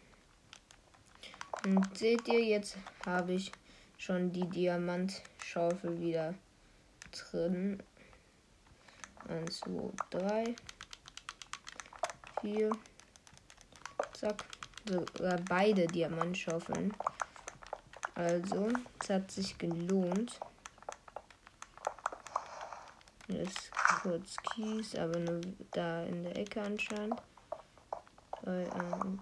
Und 1.66 1.98
seht 1.98 2.28
ihr, 2.28 2.44
jetzt 2.44 2.78
habe 3.06 3.34
ich 3.34 3.52
schon 3.98 4.32
die 4.32 4.48
Diamantschaufel 4.48 6.00
wieder 6.00 6.34
drin. 7.12 7.84
1, 9.28 9.60
2, 9.60 9.92
3, 10.10 10.56
4. 12.42 12.72
Zack. 14.14 14.44
Sogar 14.88 15.38
beide 15.48 15.86
Diamantschaufeln. 15.86 16.94
Also, 18.16 18.70
es 19.00 19.10
hat 19.10 19.30
sich 19.32 19.58
gelohnt. 19.58 20.40
Hier 23.28 23.42
ist 23.42 23.72
kurz 24.02 24.36
Kies, 24.38 24.96
aber 24.96 25.20
nur 25.20 25.42
da 25.72 26.04
in 26.04 26.24
der 26.24 26.36
Ecke 26.36 26.62
anscheinend. 26.62 27.22
2, 28.44 28.72
1, 28.72 29.20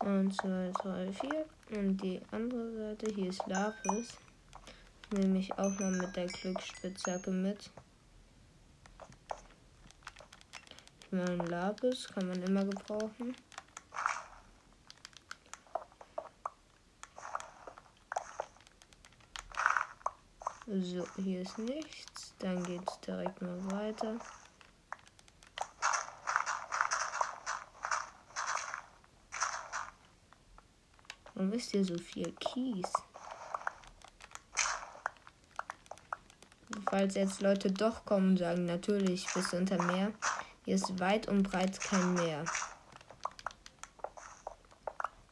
1, 0.00 0.36
2, 0.36 0.72
3, 0.82 1.12
4. 1.12 1.46
Und 1.78 1.98
die 1.98 2.20
andere 2.30 2.72
Seite, 2.72 3.14
hier 3.14 3.28
ist 3.28 3.46
Lapis. 3.46 4.16
Nehme 5.12 5.40
ich 5.40 5.52
auch 5.58 5.76
mal 5.80 5.90
mit 5.90 6.14
der 6.14 6.26
Glücksspitzhacke 6.26 7.32
mit. 7.32 7.70
Mal 11.10 11.28
ein 11.28 11.46
Lapis, 11.46 12.06
kann 12.06 12.28
man 12.28 12.40
immer 12.44 12.64
gebrauchen. 12.64 13.34
So, 20.68 21.04
hier 21.16 21.42
ist 21.42 21.58
nichts. 21.58 22.32
Dann 22.38 22.62
geht 22.62 22.88
es 22.88 23.00
direkt 23.00 23.42
mal 23.42 23.72
weiter. 23.72 24.16
Warum 31.34 31.52
ist 31.52 31.72
hier 31.72 31.84
so 31.84 31.98
viel 31.98 32.30
Kies? 32.34 32.92
Falls 36.90 37.14
jetzt 37.14 37.40
Leute 37.40 37.70
doch 37.70 38.04
kommen 38.04 38.30
und 38.30 38.38
sagen, 38.38 38.64
natürlich 38.64 39.24
bist 39.32 39.52
du 39.52 39.58
unter 39.58 39.80
Meer. 39.80 40.10
Hier 40.64 40.74
ist 40.74 40.98
weit 40.98 41.28
und 41.28 41.44
breit 41.44 41.80
kein 41.80 42.14
Meer. 42.14 42.44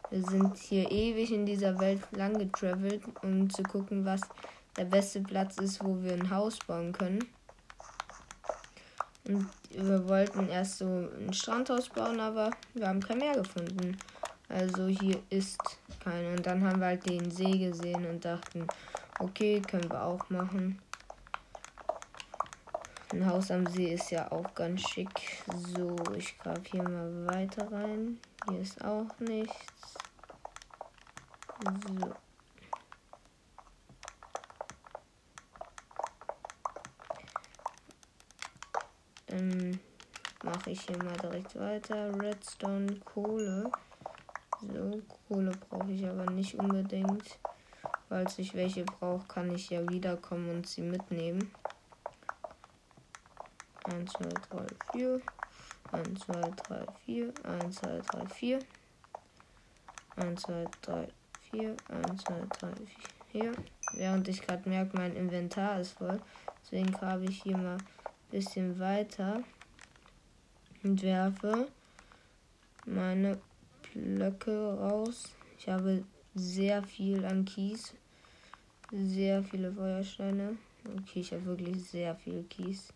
Wir 0.09 0.23
sind 0.23 0.57
hier 0.57 0.89
ewig 0.91 1.33
in 1.33 1.45
dieser 1.45 1.81
Welt 1.81 2.01
lang 2.13 2.39
getravelt, 2.39 3.03
um 3.23 3.51
zu 3.51 3.65
gucken, 3.65 4.05
was 4.05 4.21
der 4.77 4.85
beste 4.85 5.21
Platz 5.21 5.59
ist, 5.59 5.85
wo 5.85 6.01
wir 6.01 6.13
ein 6.13 6.31
Haus 6.31 6.61
bauen 6.61 6.93
können. 6.93 7.29
Und 9.25 9.49
wir 9.71 10.09
wollten 10.09 10.49
erst 10.49 10.79
so 10.79 10.87
ein 10.87 11.33
Strandhaus 11.33 11.89
bauen, 11.89 12.21
aber 12.21 12.53
wir 12.75 12.87
haben 12.87 13.03
kein 13.03 13.19
Meer 13.19 13.35
gefunden. 13.35 13.99
Also 14.49 14.87
hier 14.87 15.21
ist 15.29 15.59
keine. 16.03 16.31
Und 16.31 16.47
dann 16.47 16.63
haben 16.65 16.79
wir 16.79 16.87
halt 16.87 17.11
den 17.11 17.33
See 17.33 17.59
gesehen 17.59 18.07
und 18.07 18.25
dachten, 18.25 18.65
okay, 19.19 19.61
können 19.61 19.91
wir 19.91 20.05
auch 20.05 20.31
machen. 20.31 20.81
Ein 23.11 23.25
Haus 23.25 23.51
am 23.51 23.67
See 23.67 23.95
ist 23.95 24.11
ja 24.11 24.31
auch 24.31 24.55
ganz 24.55 24.83
schick. 24.83 25.09
So, 25.75 25.97
ich 26.15 26.39
grab 26.39 26.67
hier 26.67 26.83
mal 26.83 27.27
weiter 27.27 27.71
rein. 27.73 28.21
Hier 28.49 28.61
ist 28.61 28.85
auch 28.85 29.07
nichts. 29.19 29.95
So. 31.65 32.15
Dann 39.27 39.81
mache 40.45 40.71
ich 40.71 40.83
hier 40.83 41.03
mal 41.03 41.17
direkt 41.17 41.59
weiter. 41.59 42.15
Redstone, 42.21 43.01
Kohle. 43.07 43.71
So, 44.61 45.01
Kohle 45.27 45.53
brauche 45.71 45.91
ich 45.91 46.07
aber 46.07 46.31
nicht 46.31 46.55
unbedingt. 46.57 47.39
Falls 48.11 48.39
ich 48.39 48.55
welche 48.55 48.85
brauche, 48.85 49.27
kann 49.27 49.55
ich 49.55 49.71
ja 49.71 49.89
wiederkommen 49.89 50.51
und 50.51 50.67
sie 50.67 50.83
mitnehmen. 50.83 51.51
1, 53.91 54.13
2, 54.13 54.29
3, 54.51 54.67
4. 54.93 55.21
1, 55.93 56.21
2, 56.21 56.41
3, 56.41 56.87
4. 57.07 57.33
1, 57.45 57.77
2, 57.77 58.01
3, 58.01 58.27
4. 58.27 58.59
1, 60.17 60.43
2, 60.43 60.67
3, 60.83 61.09
4. 61.51 61.77
1, 61.89 62.25
2, 62.25 62.35
3, 62.61 62.73
4. 63.33 63.53
Während 63.95 64.29
ich 64.29 64.43
gerade 64.43 64.69
merke, 64.69 64.97
mein 64.97 65.17
Inventar 65.17 65.81
ist 65.81 65.93
voll. 65.93 66.21
Deswegen 66.63 66.93
grabe 66.93 67.25
ich 67.25 67.43
hier 67.43 67.57
mal 67.57 67.77
ein 67.77 67.85
bisschen 68.31 68.79
weiter 68.79 69.43
und 70.83 71.03
werfe 71.03 71.69
meine 72.85 73.41
Blöcke 73.95 74.79
raus. 74.79 75.31
Ich 75.59 75.69
habe 75.69 76.05
sehr 76.35 76.83
viel 76.83 77.25
an 77.25 77.45
Kies. 77.45 77.95
Sehr 78.93 79.43
viele 79.43 79.73
Feuersteine. 79.73 80.57
Okay, 80.85 81.21
ich 81.21 81.33
habe 81.33 81.45
wirklich 81.45 81.85
sehr 81.85 82.15
viel 82.15 82.45
Kies. 82.45 82.93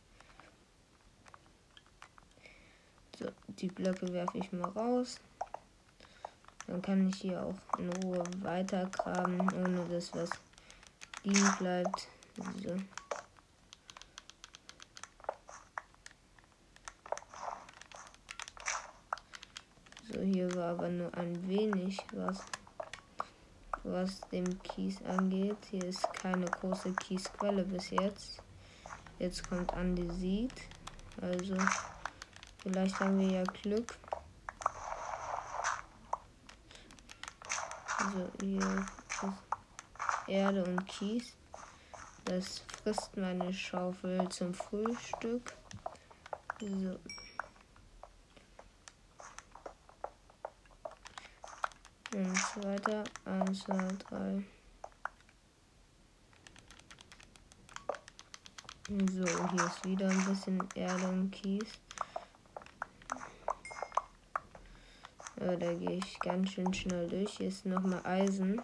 So, 3.19 3.27
die 3.63 3.69
Blöcke 3.69 4.13
werfe 4.13 4.39
ich 4.39 4.53
mal 4.53 4.69
raus. 4.71 5.21
Dann 6.67 6.83
kann 6.83 7.09
ich 7.09 7.17
hier 7.17 7.41
auch 7.41 7.79
in 7.79 7.89
Ruhe 8.03 8.25
weitergraben, 8.41 9.41
ohne 9.55 9.85
dass 9.89 10.13
was 10.15 10.31
liegen 11.23 11.55
bleibt. 11.59 12.09
So. 12.61 12.77
So, 20.13 20.21
hier 20.21 20.53
war 20.57 20.73
aber 20.73 20.89
nur 20.89 21.15
ein 21.15 21.49
wenig 21.49 21.99
was, 22.13 22.41
was 23.85 24.21
dem 24.33 24.61
Kies 24.63 25.01
angeht. 25.03 25.57
Hier 25.71 25.85
ist 25.85 26.13
keine 26.15 26.47
große 26.47 26.93
Kiesquelle 26.95 27.65
bis 27.65 27.91
jetzt. 27.91 28.43
Jetzt 29.19 29.49
kommt 29.49 29.73
Andesit. 29.73 30.53
Also, 31.21 31.57
vielleicht 32.63 32.99
haben 33.01 33.19
wir 33.19 33.29
ja 33.29 33.45
Glück. 33.45 33.99
Also, 37.99 38.31
hier 38.41 38.59
ist 38.59 39.25
Erde 40.27 40.65
und 40.65 40.87
Kies. 40.87 41.35
Das 42.25 42.63
frisst 42.83 43.17
meine 43.17 43.53
Schaufel 43.53 44.29
zum 44.29 44.55
Frühstück. 44.55 45.53
So. 46.61 46.99
Und 52.15 52.65
weiter. 52.65 53.05
1, 53.25 53.65
2, 53.65 53.89
3. 54.09 54.45
So, 58.89 59.25
hier 59.51 59.65
ist 59.65 59.85
wieder 59.85 60.09
ein 60.09 60.25
bisschen 60.27 60.69
Erde 60.75 61.09
und 61.09 61.31
Kies. 61.31 61.67
Ja, 65.45 65.57
da 65.57 65.75
gehe 65.75 65.99
ich 65.99 66.21
ganz 66.21 66.53
schön 66.53 66.73
schnell 66.73 67.09
durch. 67.09 67.39
Hier 67.39 67.49
ist 67.49 67.67
nochmal 67.67 68.01
Eisen. 68.05 68.63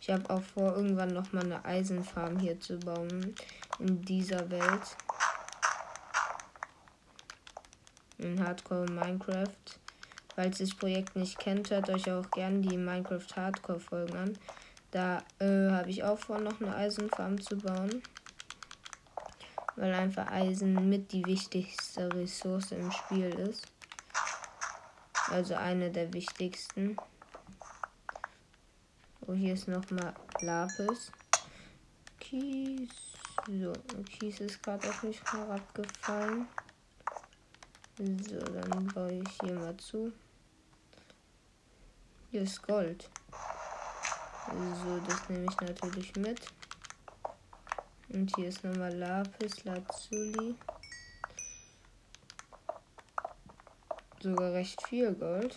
Ich 0.00 0.10
habe 0.10 0.30
auch 0.30 0.42
vor, 0.42 0.76
irgendwann 0.76 1.12
nochmal 1.12 1.44
eine 1.44 1.64
Eisenfarm 1.64 2.38
hier 2.38 2.60
zu 2.60 2.78
bauen. 2.78 3.34
In 3.80 4.00
dieser 4.02 4.48
Welt. 4.48 4.96
In 8.18 8.46
Hardcore 8.46 8.86
Minecraft. 8.86 9.48
Falls 10.36 10.60
ihr 10.60 10.66
das 10.66 10.76
Projekt 10.76 11.16
nicht 11.16 11.38
kennt, 11.40 11.70
hört 11.70 11.90
euch 11.90 12.08
auch 12.12 12.30
gerne 12.30 12.60
die 12.60 12.76
Minecraft 12.76 13.26
Hardcore 13.34 13.80
Folgen 13.80 14.16
an. 14.16 14.38
Da 14.92 15.24
äh, 15.40 15.70
habe 15.70 15.90
ich 15.90 16.04
auch 16.04 16.18
vor, 16.18 16.38
noch 16.38 16.60
eine 16.60 16.76
Eisenfarm 16.76 17.40
zu 17.40 17.56
bauen. 17.56 18.02
Weil 19.76 19.94
einfach 19.94 20.30
Eisen 20.30 20.88
mit 20.88 21.12
die 21.12 21.24
wichtigste 21.26 22.12
Ressource 22.14 22.72
im 22.72 22.90
Spiel 22.92 23.30
ist. 23.34 23.66
Also 25.30 25.54
eine 25.54 25.90
der 25.90 26.12
wichtigsten. 26.12 26.96
Oh, 29.26 29.32
hier 29.32 29.54
ist 29.54 29.68
nochmal 29.68 30.14
Lapis. 30.40 31.10
Kies. 32.20 32.90
So, 33.46 33.72
Kies 34.04 34.40
ist 34.40 34.62
gerade 34.62 34.88
auf 34.88 35.02
mich 35.02 35.20
herabgefallen. 35.32 36.46
So, 37.98 38.38
dann 38.38 38.86
baue 38.88 39.12
ich 39.12 39.38
hier 39.42 39.54
mal 39.54 39.76
zu. 39.76 40.12
Hier 42.30 42.42
ist 42.42 42.62
Gold. 42.62 43.08
So, 44.48 45.00
das 45.06 45.28
nehme 45.28 45.46
ich 45.48 45.60
natürlich 45.60 46.16
mit. 46.16 46.40
Und 48.14 48.32
hier 48.36 48.48
ist 48.48 48.62
nochmal 48.62 48.94
Lapis 48.94 49.64
Lazuli. 49.64 50.54
Sogar 54.20 54.52
recht 54.52 54.80
viel 54.86 55.12
Gold. 55.14 55.56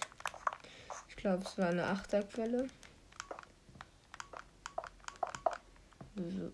Ich 1.08 1.15
glaube, 1.17 1.43
es 1.43 1.56
war 1.60 1.67
eine 1.67 1.86
Achterquelle. 1.86 2.67
So. 6.15 6.52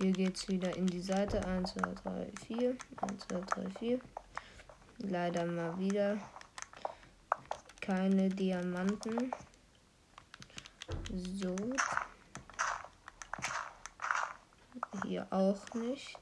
Hier 0.00 0.12
geht 0.12 0.36
es 0.36 0.48
wieder 0.48 0.74
in 0.74 0.86
die 0.86 1.02
Seite. 1.02 1.44
1, 1.46 1.74
2, 1.74 1.80
3, 2.02 2.32
4. 2.46 2.76
1, 3.02 3.26
2, 3.28 3.40
3, 3.40 3.70
4. 3.78 4.00
Leider 5.00 5.44
mal 5.44 5.78
wieder 5.78 6.16
keine 7.82 8.30
Diamanten. 8.30 9.32
So. 11.12 11.54
Hier 15.08 15.26
auch 15.30 15.72
nicht. 15.72 16.18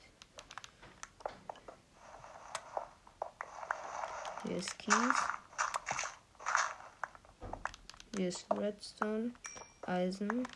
Hier 4.44 4.57
ist 4.59 4.79
Kies. 4.79 4.94
Hier 8.16 8.29
ist 8.29 8.46
Redstone. 8.55 9.33
Eisen. 9.83 10.46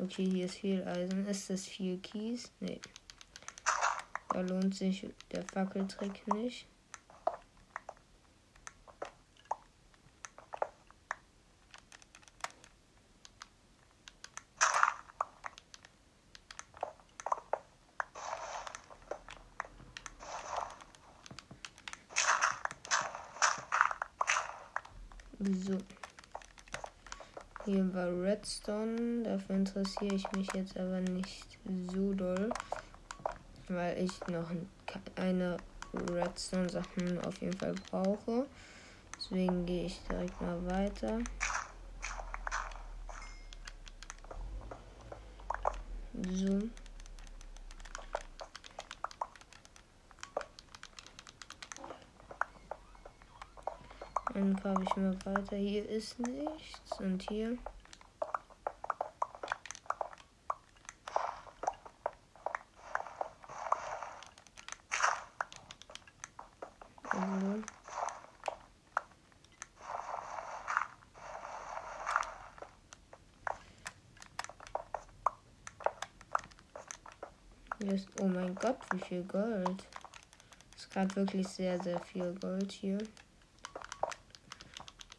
Okay, 0.00 0.24
hier 0.24 0.46
ist 0.46 0.54
viel 0.54 0.82
Eisen. 0.88 1.26
Ist 1.26 1.50
das 1.50 1.66
viel 1.66 1.98
Kies? 1.98 2.50
Nee. 2.60 2.80
Da 4.30 4.40
lohnt 4.40 4.74
sich 4.74 5.06
der 5.30 5.44
Fackeltrick 5.52 6.26
nicht. 6.28 6.66
So. 25.38 25.78
Redstone. 28.12 29.22
Dafür 29.22 29.56
interessiere 29.56 30.14
ich 30.14 30.30
mich 30.32 30.52
jetzt 30.54 30.76
aber 30.76 31.00
nicht 31.00 31.58
so 31.92 32.12
doll. 32.14 32.50
Weil 33.68 34.02
ich 34.02 34.26
noch 34.28 34.50
eine 35.16 35.56
Redstone-Sachen 35.92 37.24
auf 37.24 37.40
jeden 37.40 37.56
Fall 37.56 37.74
brauche. 37.90 38.46
Deswegen 39.16 39.66
gehe 39.66 39.86
ich 39.86 40.00
direkt 40.08 40.40
mal 40.40 40.64
weiter. 40.66 41.18
So. 46.30 46.68
Dann 54.34 54.54
grabe 54.54 54.82
ich 54.82 54.96
mal 54.96 55.16
weiter. 55.24 55.56
Hier 55.56 55.88
ist 55.88 56.18
nichts. 56.18 57.00
Und 57.00 57.22
hier. 57.28 57.56
Also. 67.10 67.62
Hier 77.78 77.85
ist, 77.96 78.08
oh 78.20 78.26
mein 78.26 78.54
Gott, 78.54 78.78
wie 78.92 79.00
viel 79.00 79.22
Gold. 79.24 79.84
Ist 80.76 80.90
gerade 80.90 81.16
wirklich 81.16 81.48
sehr, 81.48 81.82
sehr 81.82 81.98
viel 82.00 82.34
Gold 82.34 82.70
hier. 82.70 82.98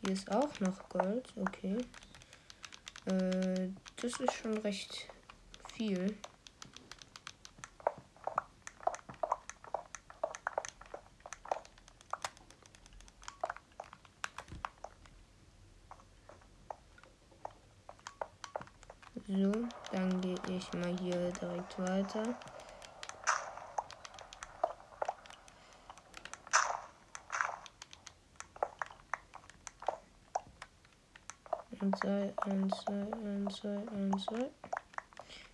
Hier 0.01 0.11
ist 0.13 0.31
auch 0.31 0.59
noch 0.59 0.87
Gold. 0.89 1.33
Okay. 1.35 1.77
Äh, 3.05 3.69
das 3.95 4.19
ist 4.19 4.33
schon 4.33 4.57
recht 4.59 5.07
viel. 5.73 6.15
1, 31.97 31.99
2, 31.99 32.33
1, 32.51 32.75
2, 32.85 32.93
1, 33.25 33.55
2, 33.55 33.69
1, 33.95 34.25
2. 34.25 34.49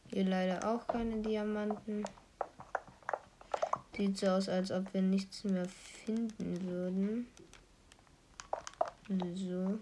Hier 0.07 0.25
leider 0.25 0.67
auch 0.67 0.85
keine 0.87 1.21
Diamanten. 1.21 2.03
Sieht 3.95 4.17
so 4.17 4.27
aus, 4.27 4.49
als 4.49 4.71
ob 4.71 4.93
wir 4.93 5.01
nichts 5.01 5.43
mehr 5.43 5.67
finden 5.67 6.61
würden. 6.67 7.27
So. 9.35 9.79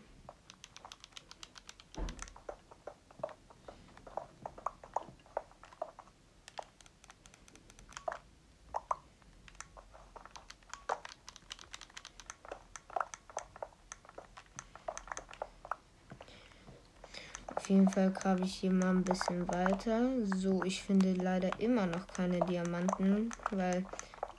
Jeden 17.71 17.89
Fall 17.89 18.11
grabe 18.11 18.43
ich 18.43 18.55
hier 18.55 18.71
mal 18.71 18.89
ein 18.89 19.03
bisschen 19.03 19.47
weiter. 19.47 20.09
So, 20.35 20.61
ich 20.63 20.83
finde 20.83 21.13
leider 21.13 21.57
immer 21.57 21.85
noch 21.85 22.05
keine 22.07 22.41
Diamanten, 22.41 23.29
weil 23.51 23.85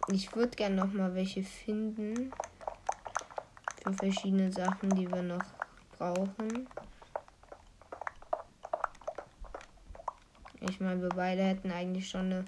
ich 0.09 0.37
würde 0.37 0.55
gerne 0.55 0.77
noch 0.77 0.93
mal 0.93 1.15
welche 1.15 1.43
finden 1.43 2.31
für 3.83 3.93
verschiedene 3.95 4.53
Sachen, 4.53 4.91
die 4.91 5.11
wir 5.11 5.23
noch 5.23 5.45
brauchen. 5.97 6.69
Ich 10.61 10.79
meine, 10.79 11.01
wir 11.01 11.09
beide 11.09 11.43
hätten 11.43 11.73
eigentlich 11.73 12.11
schon 12.11 12.33
eine 12.33 12.45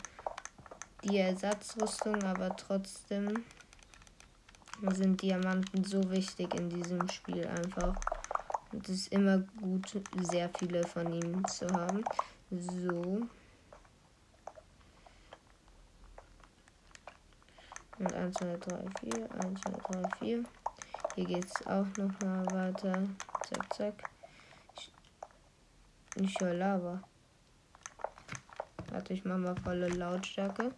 die 1.02 1.18
Ersatzrüstung, 1.18 2.22
aber 2.24 2.54
trotzdem 2.56 3.42
sind 4.92 5.22
Diamanten 5.22 5.82
so 5.82 6.10
wichtig 6.10 6.54
in 6.54 6.68
diesem 6.68 7.08
Spiel 7.08 7.46
einfach. 7.46 7.94
Es 8.82 8.88
ist 8.88 9.12
immer 9.12 9.38
gut, 9.60 10.02
sehr 10.22 10.50
viele 10.58 10.82
von 10.84 11.12
ihm 11.12 11.46
zu 11.46 11.66
haben. 11.68 12.04
So. 12.50 13.26
Und 17.98 18.12
1, 18.12 18.36
2, 18.36 18.56
3, 18.56 18.84
4, 19.00 19.30
1, 19.44 19.60
2, 19.60 19.70
3, 20.00 20.16
4. 20.18 20.44
Hier 21.14 21.24
geht 21.24 21.44
es 21.44 21.66
auch 21.66 21.86
nochmal 21.96 22.44
weiter. 22.52 23.02
Zack, 23.48 23.72
zack. 23.74 24.10
Ich, 24.76 24.92
ich 26.16 26.40
höre 26.40 26.54
Lava. 26.54 27.02
Warte, 28.90 29.12
ich 29.12 29.24
mache 29.24 29.38
mal 29.38 29.56
volle 29.56 29.88
Lautstärke. 29.88 30.72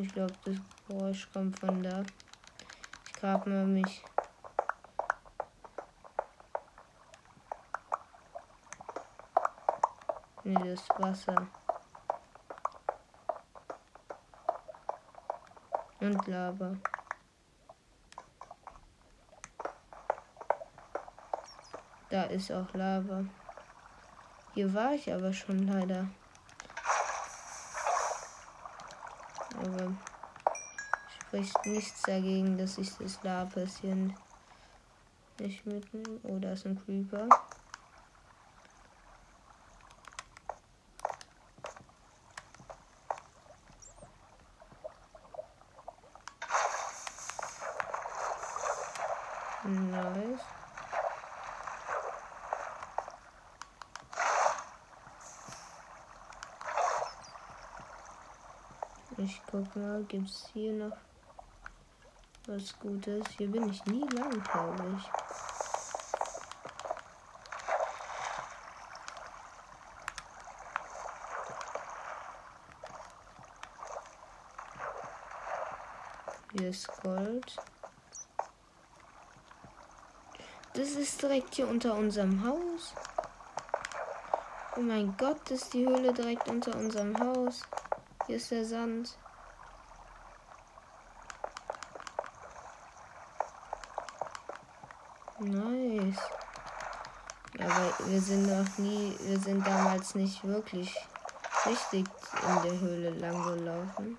Ich 0.00 0.07
glaube, 0.18 0.34
das 0.44 0.56
Geräusch 0.88 1.28
kommt 1.32 1.56
von 1.60 1.80
da. 1.80 2.02
Ich 3.06 3.12
grab 3.12 3.46
mal 3.46 3.64
mich. 3.64 4.04
Nee, 10.42 10.74
das 10.74 10.88
Wasser. 10.98 11.46
Und 16.00 16.26
Lava. 16.26 16.76
Da 22.10 22.22
ist 22.24 22.50
auch 22.50 22.74
Lava. 22.74 23.24
Hier 24.54 24.74
war 24.74 24.94
ich 24.94 25.12
aber 25.12 25.32
schon 25.32 25.68
leider. 25.68 26.08
aber 29.58 29.92
spricht 31.28 31.66
nichts 31.66 32.02
dagegen, 32.02 32.56
dass 32.56 32.78
ich 32.78 32.90
das 32.96 33.22
Lapis 33.22 33.80
hier 33.82 33.94
nicht 35.38 35.66
mitnehme. 35.66 36.20
Oh, 36.22 36.38
da 36.38 36.52
ist 36.52 36.64
ein 36.64 36.82
Creeper. 36.82 37.28
Nice. 49.64 50.40
Ich 59.18 59.42
guck 59.50 59.76
mal, 59.76 60.02
gibt 60.04 60.30
es 60.30 60.48
hier 60.54 60.72
noch 60.72 60.96
was 62.48 62.78
Gutes? 62.80 63.24
Hier 63.36 63.50
bin 63.50 63.68
ich 63.68 63.84
nie 63.84 64.08
lang, 64.08 64.42
glaube 64.42 64.96
ich. 64.96 65.10
Hier 76.52 76.70
ist 76.70 76.88
Gold. 77.02 77.56
Das 80.72 80.88
ist 80.92 81.20
direkt 81.20 81.54
hier 81.54 81.68
unter 81.68 81.94
unserem 81.94 82.42
Haus. 82.46 82.94
Oh 84.76 84.80
mein 84.80 85.14
Gott, 85.18 85.50
ist 85.50 85.74
die 85.74 85.86
Höhle 85.86 86.14
direkt 86.14 86.48
unter 86.48 86.74
unserem 86.76 87.18
Haus. 87.18 87.62
Hier 88.26 88.36
ist 88.36 88.50
der 88.50 88.64
Sand. 88.64 89.18
Nice. 95.40 96.18
Aber 97.60 97.92
wir 98.06 98.20
sind 98.20 98.46
noch 98.46 98.78
nie, 98.78 99.16
wir 99.20 99.38
sind 99.38 99.64
damals 99.64 100.16
nicht 100.16 100.42
wirklich 100.44 100.92
richtig 101.64 102.04
in 102.48 102.62
der 102.62 102.80
Höhle 102.80 103.10
lang 103.10 103.44
gelaufen. 103.44 104.18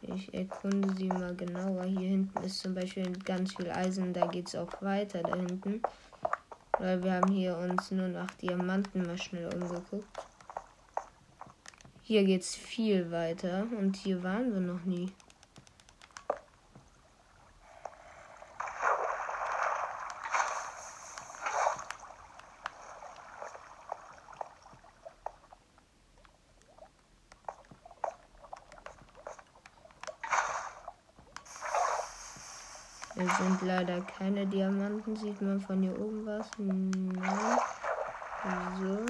Ich 0.00 0.32
erkunde 0.32 0.94
sie 0.94 1.08
mal 1.08 1.36
genauer. 1.36 1.84
Hier 1.84 2.08
hinten 2.08 2.42
ist 2.42 2.60
zum 2.60 2.74
Beispiel 2.74 3.12
ganz 3.18 3.54
viel 3.54 3.70
Eisen, 3.70 4.14
da 4.14 4.26
geht 4.28 4.48
es 4.48 4.54
auch 4.54 4.80
weiter 4.80 5.22
da 5.22 5.36
hinten. 5.36 5.82
Weil 6.78 7.02
wir 7.02 7.14
haben 7.14 7.30
hier 7.30 7.56
uns 7.58 7.90
nur 7.90 8.08
nach 8.08 8.30
Diamanten 8.34 9.06
mal 9.06 9.18
schnell 9.18 9.52
umgeguckt. 9.52 10.26
Hier 12.02 12.24
geht's 12.24 12.54
viel 12.54 13.10
weiter 13.10 13.66
und 13.76 13.96
hier 13.96 14.22
waren 14.22 14.54
wir 14.54 14.60
noch 14.60 14.84
nie. 14.84 15.12
Es 33.18 33.38
sind 33.38 33.62
leider 33.76 34.00
keine 34.00 34.46
Diamanten. 34.46 35.14
Sieht 35.16 35.42
man 35.42 35.60
von 35.60 35.82
hier 35.82 36.00
oben 36.00 36.24
was? 36.24 36.48
Nein. 36.56 37.58
So. 38.80 39.04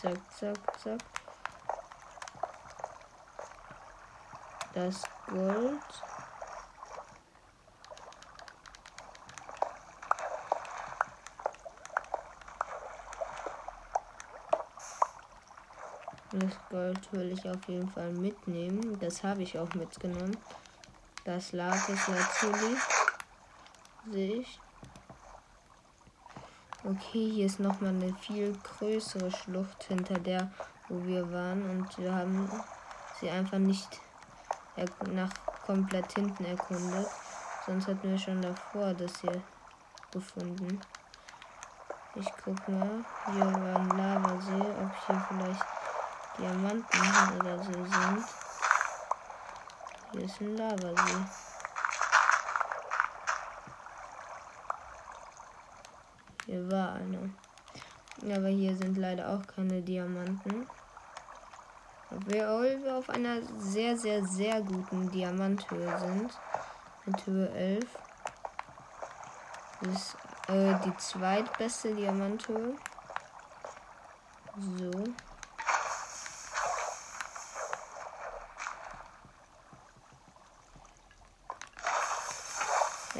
Zack, 0.00 0.18
zack, 0.32 0.78
zack. 0.80 1.00
Das 4.72 5.02
Gold. 5.26 6.13
Das 16.36 16.52
Gold 16.68 17.12
will 17.12 17.30
ich 17.30 17.48
auf 17.48 17.68
jeden 17.68 17.88
Fall 17.88 18.10
mitnehmen. 18.10 18.98
Das 18.98 19.22
habe 19.22 19.44
ich 19.44 19.56
auch 19.56 19.72
mitgenommen. 19.74 20.36
Das 21.24 21.52
Lapis 21.52 22.08
natürlich. 22.08 22.80
Sehe 24.10 24.36
ich. 24.38 24.60
Okay, 26.82 27.30
hier 27.30 27.46
ist 27.46 27.60
nochmal 27.60 27.90
eine 27.90 28.12
viel 28.14 28.52
größere 28.64 29.30
Schlucht 29.30 29.84
hinter 29.84 30.18
der, 30.18 30.50
wo 30.88 31.04
wir 31.06 31.32
waren. 31.32 31.70
Und 31.70 31.98
wir 31.98 32.12
haben 32.12 32.50
sie 33.20 33.30
einfach 33.30 33.58
nicht 33.58 34.00
nach 35.12 35.30
komplett 35.64 36.12
hinten 36.14 36.44
erkundet. 36.46 37.06
Sonst 37.64 37.86
hätten 37.86 38.10
wir 38.10 38.18
schon 38.18 38.42
davor 38.42 38.92
das 38.92 39.20
hier 39.20 39.40
gefunden. 40.10 40.80
Ich 42.16 42.26
guck 42.44 42.68
mal. 42.68 43.04
Hier 43.32 43.44
war 43.44 43.76
ein 43.76 43.88
Lavasee, 43.88 44.70
ob 44.82 45.06
hier 45.06 45.26
vielleicht 45.28 45.73
Diamanten 46.38 47.38
oder 47.38 47.58
so 47.58 47.72
sind. 47.72 48.24
Hier 50.12 50.22
ist 50.22 50.40
ein 50.40 50.56
Lavasee. 50.56 51.24
Hier 56.46 56.70
war 56.70 56.94
einer. 56.94 57.30
Aber 58.36 58.48
hier 58.48 58.76
sind 58.76 58.96
leider 58.96 59.28
auch 59.28 59.46
keine 59.46 59.82
Diamanten. 59.82 60.66
Obwohl 62.10 62.82
wir 62.82 62.96
auf 62.96 63.10
einer 63.10 63.42
sehr, 63.58 63.96
sehr, 63.96 64.24
sehr 64.24 64.60
guten 64.62 65.10
Diamanthöhe 65.10 65.98
sind. 65.98 66.38
Mit 67.06 67.26
Höhe 67.26 67.50
11. 67.50 67.84
Das 69.82 69.94
ist 69.94 70.16
äh, 70.48 70.74
die 70.84 70.96
zweitbeste 70.96 71.94
Diamanthöhe. 71.94 72.76
So. 74.56 74.90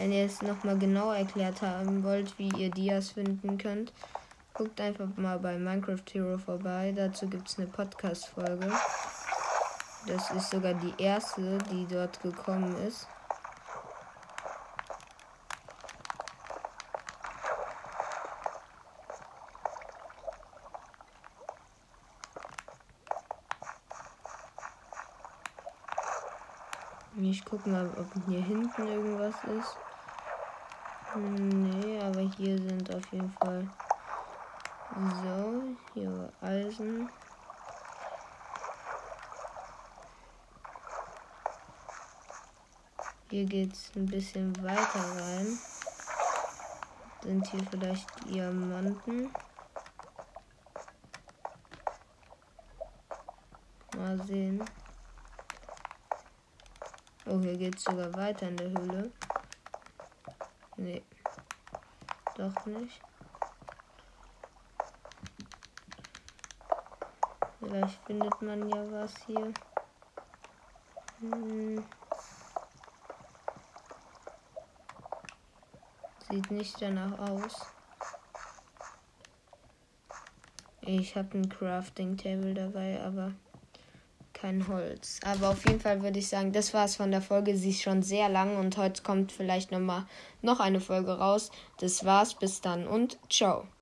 Wenn 0.05 0.13
ihr 0.13 0.27
es 0.27 0.43
nochmal 0.43 0.77
genau 0.77 1.13
erklärt 1.13 1.63
haben 1.63 2.05
wollt, 2.05 2.39
wie 2.39 2.51
ihr 2.59 2.71
Dias 2.71 3.13
finden 3.13 3.57
könnt, 3.57 3.91
guckt 4.53 4.79
einfach 4.79 5.09
mal 5.17 5.39
bei 5.39 5.57
Minecraft 5.57 6.05
Hero 6.13 6.37
vorbei. 6.37 6.93
Dazu 6.95 7.27
gibt 7.27 7.49
es 7.49 7.57
eine 7.57 7.69
Podcast-Folge. 7.69 8.71
Das 10.07 10.31
ist 10.33 10.51
sogar 10.51 10.75
die 10.75 10.93
erste, 11.03 11.57
die 11.73 11.87
dort 11.87 12.21
gekommen 12.21 12.77
ist. 12.87 13.09
Ich 27.23 27.43
gucke 27.47 27.71
mal, 27.71 27.89
ob 27.99 28.07
hier 28.29 28.43
hinten 28.43 28.87
irgendwas 28.87 29.35
ist. 29.45 29.79
Nee, 31.17 32.01
aber 32.01 32.23
hier 32.23 32.59
sind 32.59 32.93
auf 32.93 33.07
jeden 33.13 33.31
Fall. 33.35 33.69
So, 34.97 35.63
hier 35.95 36.11
war 36.11 36.49
Eisen. 36.49 37.09
Hier 43.31 43.45
geht's 43.45 43.93
ein 43.95 44.07
bisschen 44.07 44.57
weiter 44.65 45.01
rein. 45.21 45.59
Sind 47.23 47.47
hier 47.47 47.65
vielleicht 47.71 48.09
Diamanten? 48.29 49.33
Mal 53.97 54.21
sehen. 54.27 54.65
Oh, 57.27 57.39
hier 57.39 57.57
geht 57.57 57.77
es 57.77 57.85
sogar 57.85 58.13
weiter 58.15 58.49
in 58.49 58.57
der 58.57 58.71
Höhle. 58.71 59.13
Nee. 60.77 61.03
Doch 62.37 62.67
nicht. 62.67 63.01
Vielleicht 67.61 68.03
findet 68.05 68.43
man 68.43 68.69
ja 68.69 68.93
was 68.93 69.17
hier. 69.27 69.53
Hm. 71.21 71.85
Sieht 76.29 76.51
nicht 76.51 76.83
danach 76.83 77.19
aus. 77.19 77.67
Ich 80.81 81.17
habe 81.17 81.39
ein 81.39 81.49
Crafting 81.49 82.17
Table 82.17 82.53
dabei, 82.53 83.01
aber 83.03 83.33
kein 84.45 84.69
Holz. 84.69 85.21
Aber 85.25 85.51
auf 85.51 85.67
jeden 85.67 85.81
Fall 85.81 86.03
würde 86.03 86.19
ich 86.19 86.29
sagen, 86.29 86.53
das 86.53 86.75
war's 86.75 86.97
von 86.97 87.11
der 87.11 87.23
Folge. 87.23 87.57
Sie 87.57 87.71
ist 87.71 87.81
schon 87.81 88.03
sehr 88.03 88.29
lang 88.29 88.59
und 88.59 88.77
heute 88.77 89.03
kommt 89.03 89.33
vielleicht 89.33 89.73
noch 89.73 89.81
mal 89.81 90.07
noch 90.43 90.61
eine 90.61 90.81
Folge 90.81 91.13
raus. 91.13 91.51
Das 91.79 92.05
war's. 92.05 92.35
Bis 92.35 92.61
dann 92.61 92.87
und 92.87 93.19
ciao. 93.31 93.67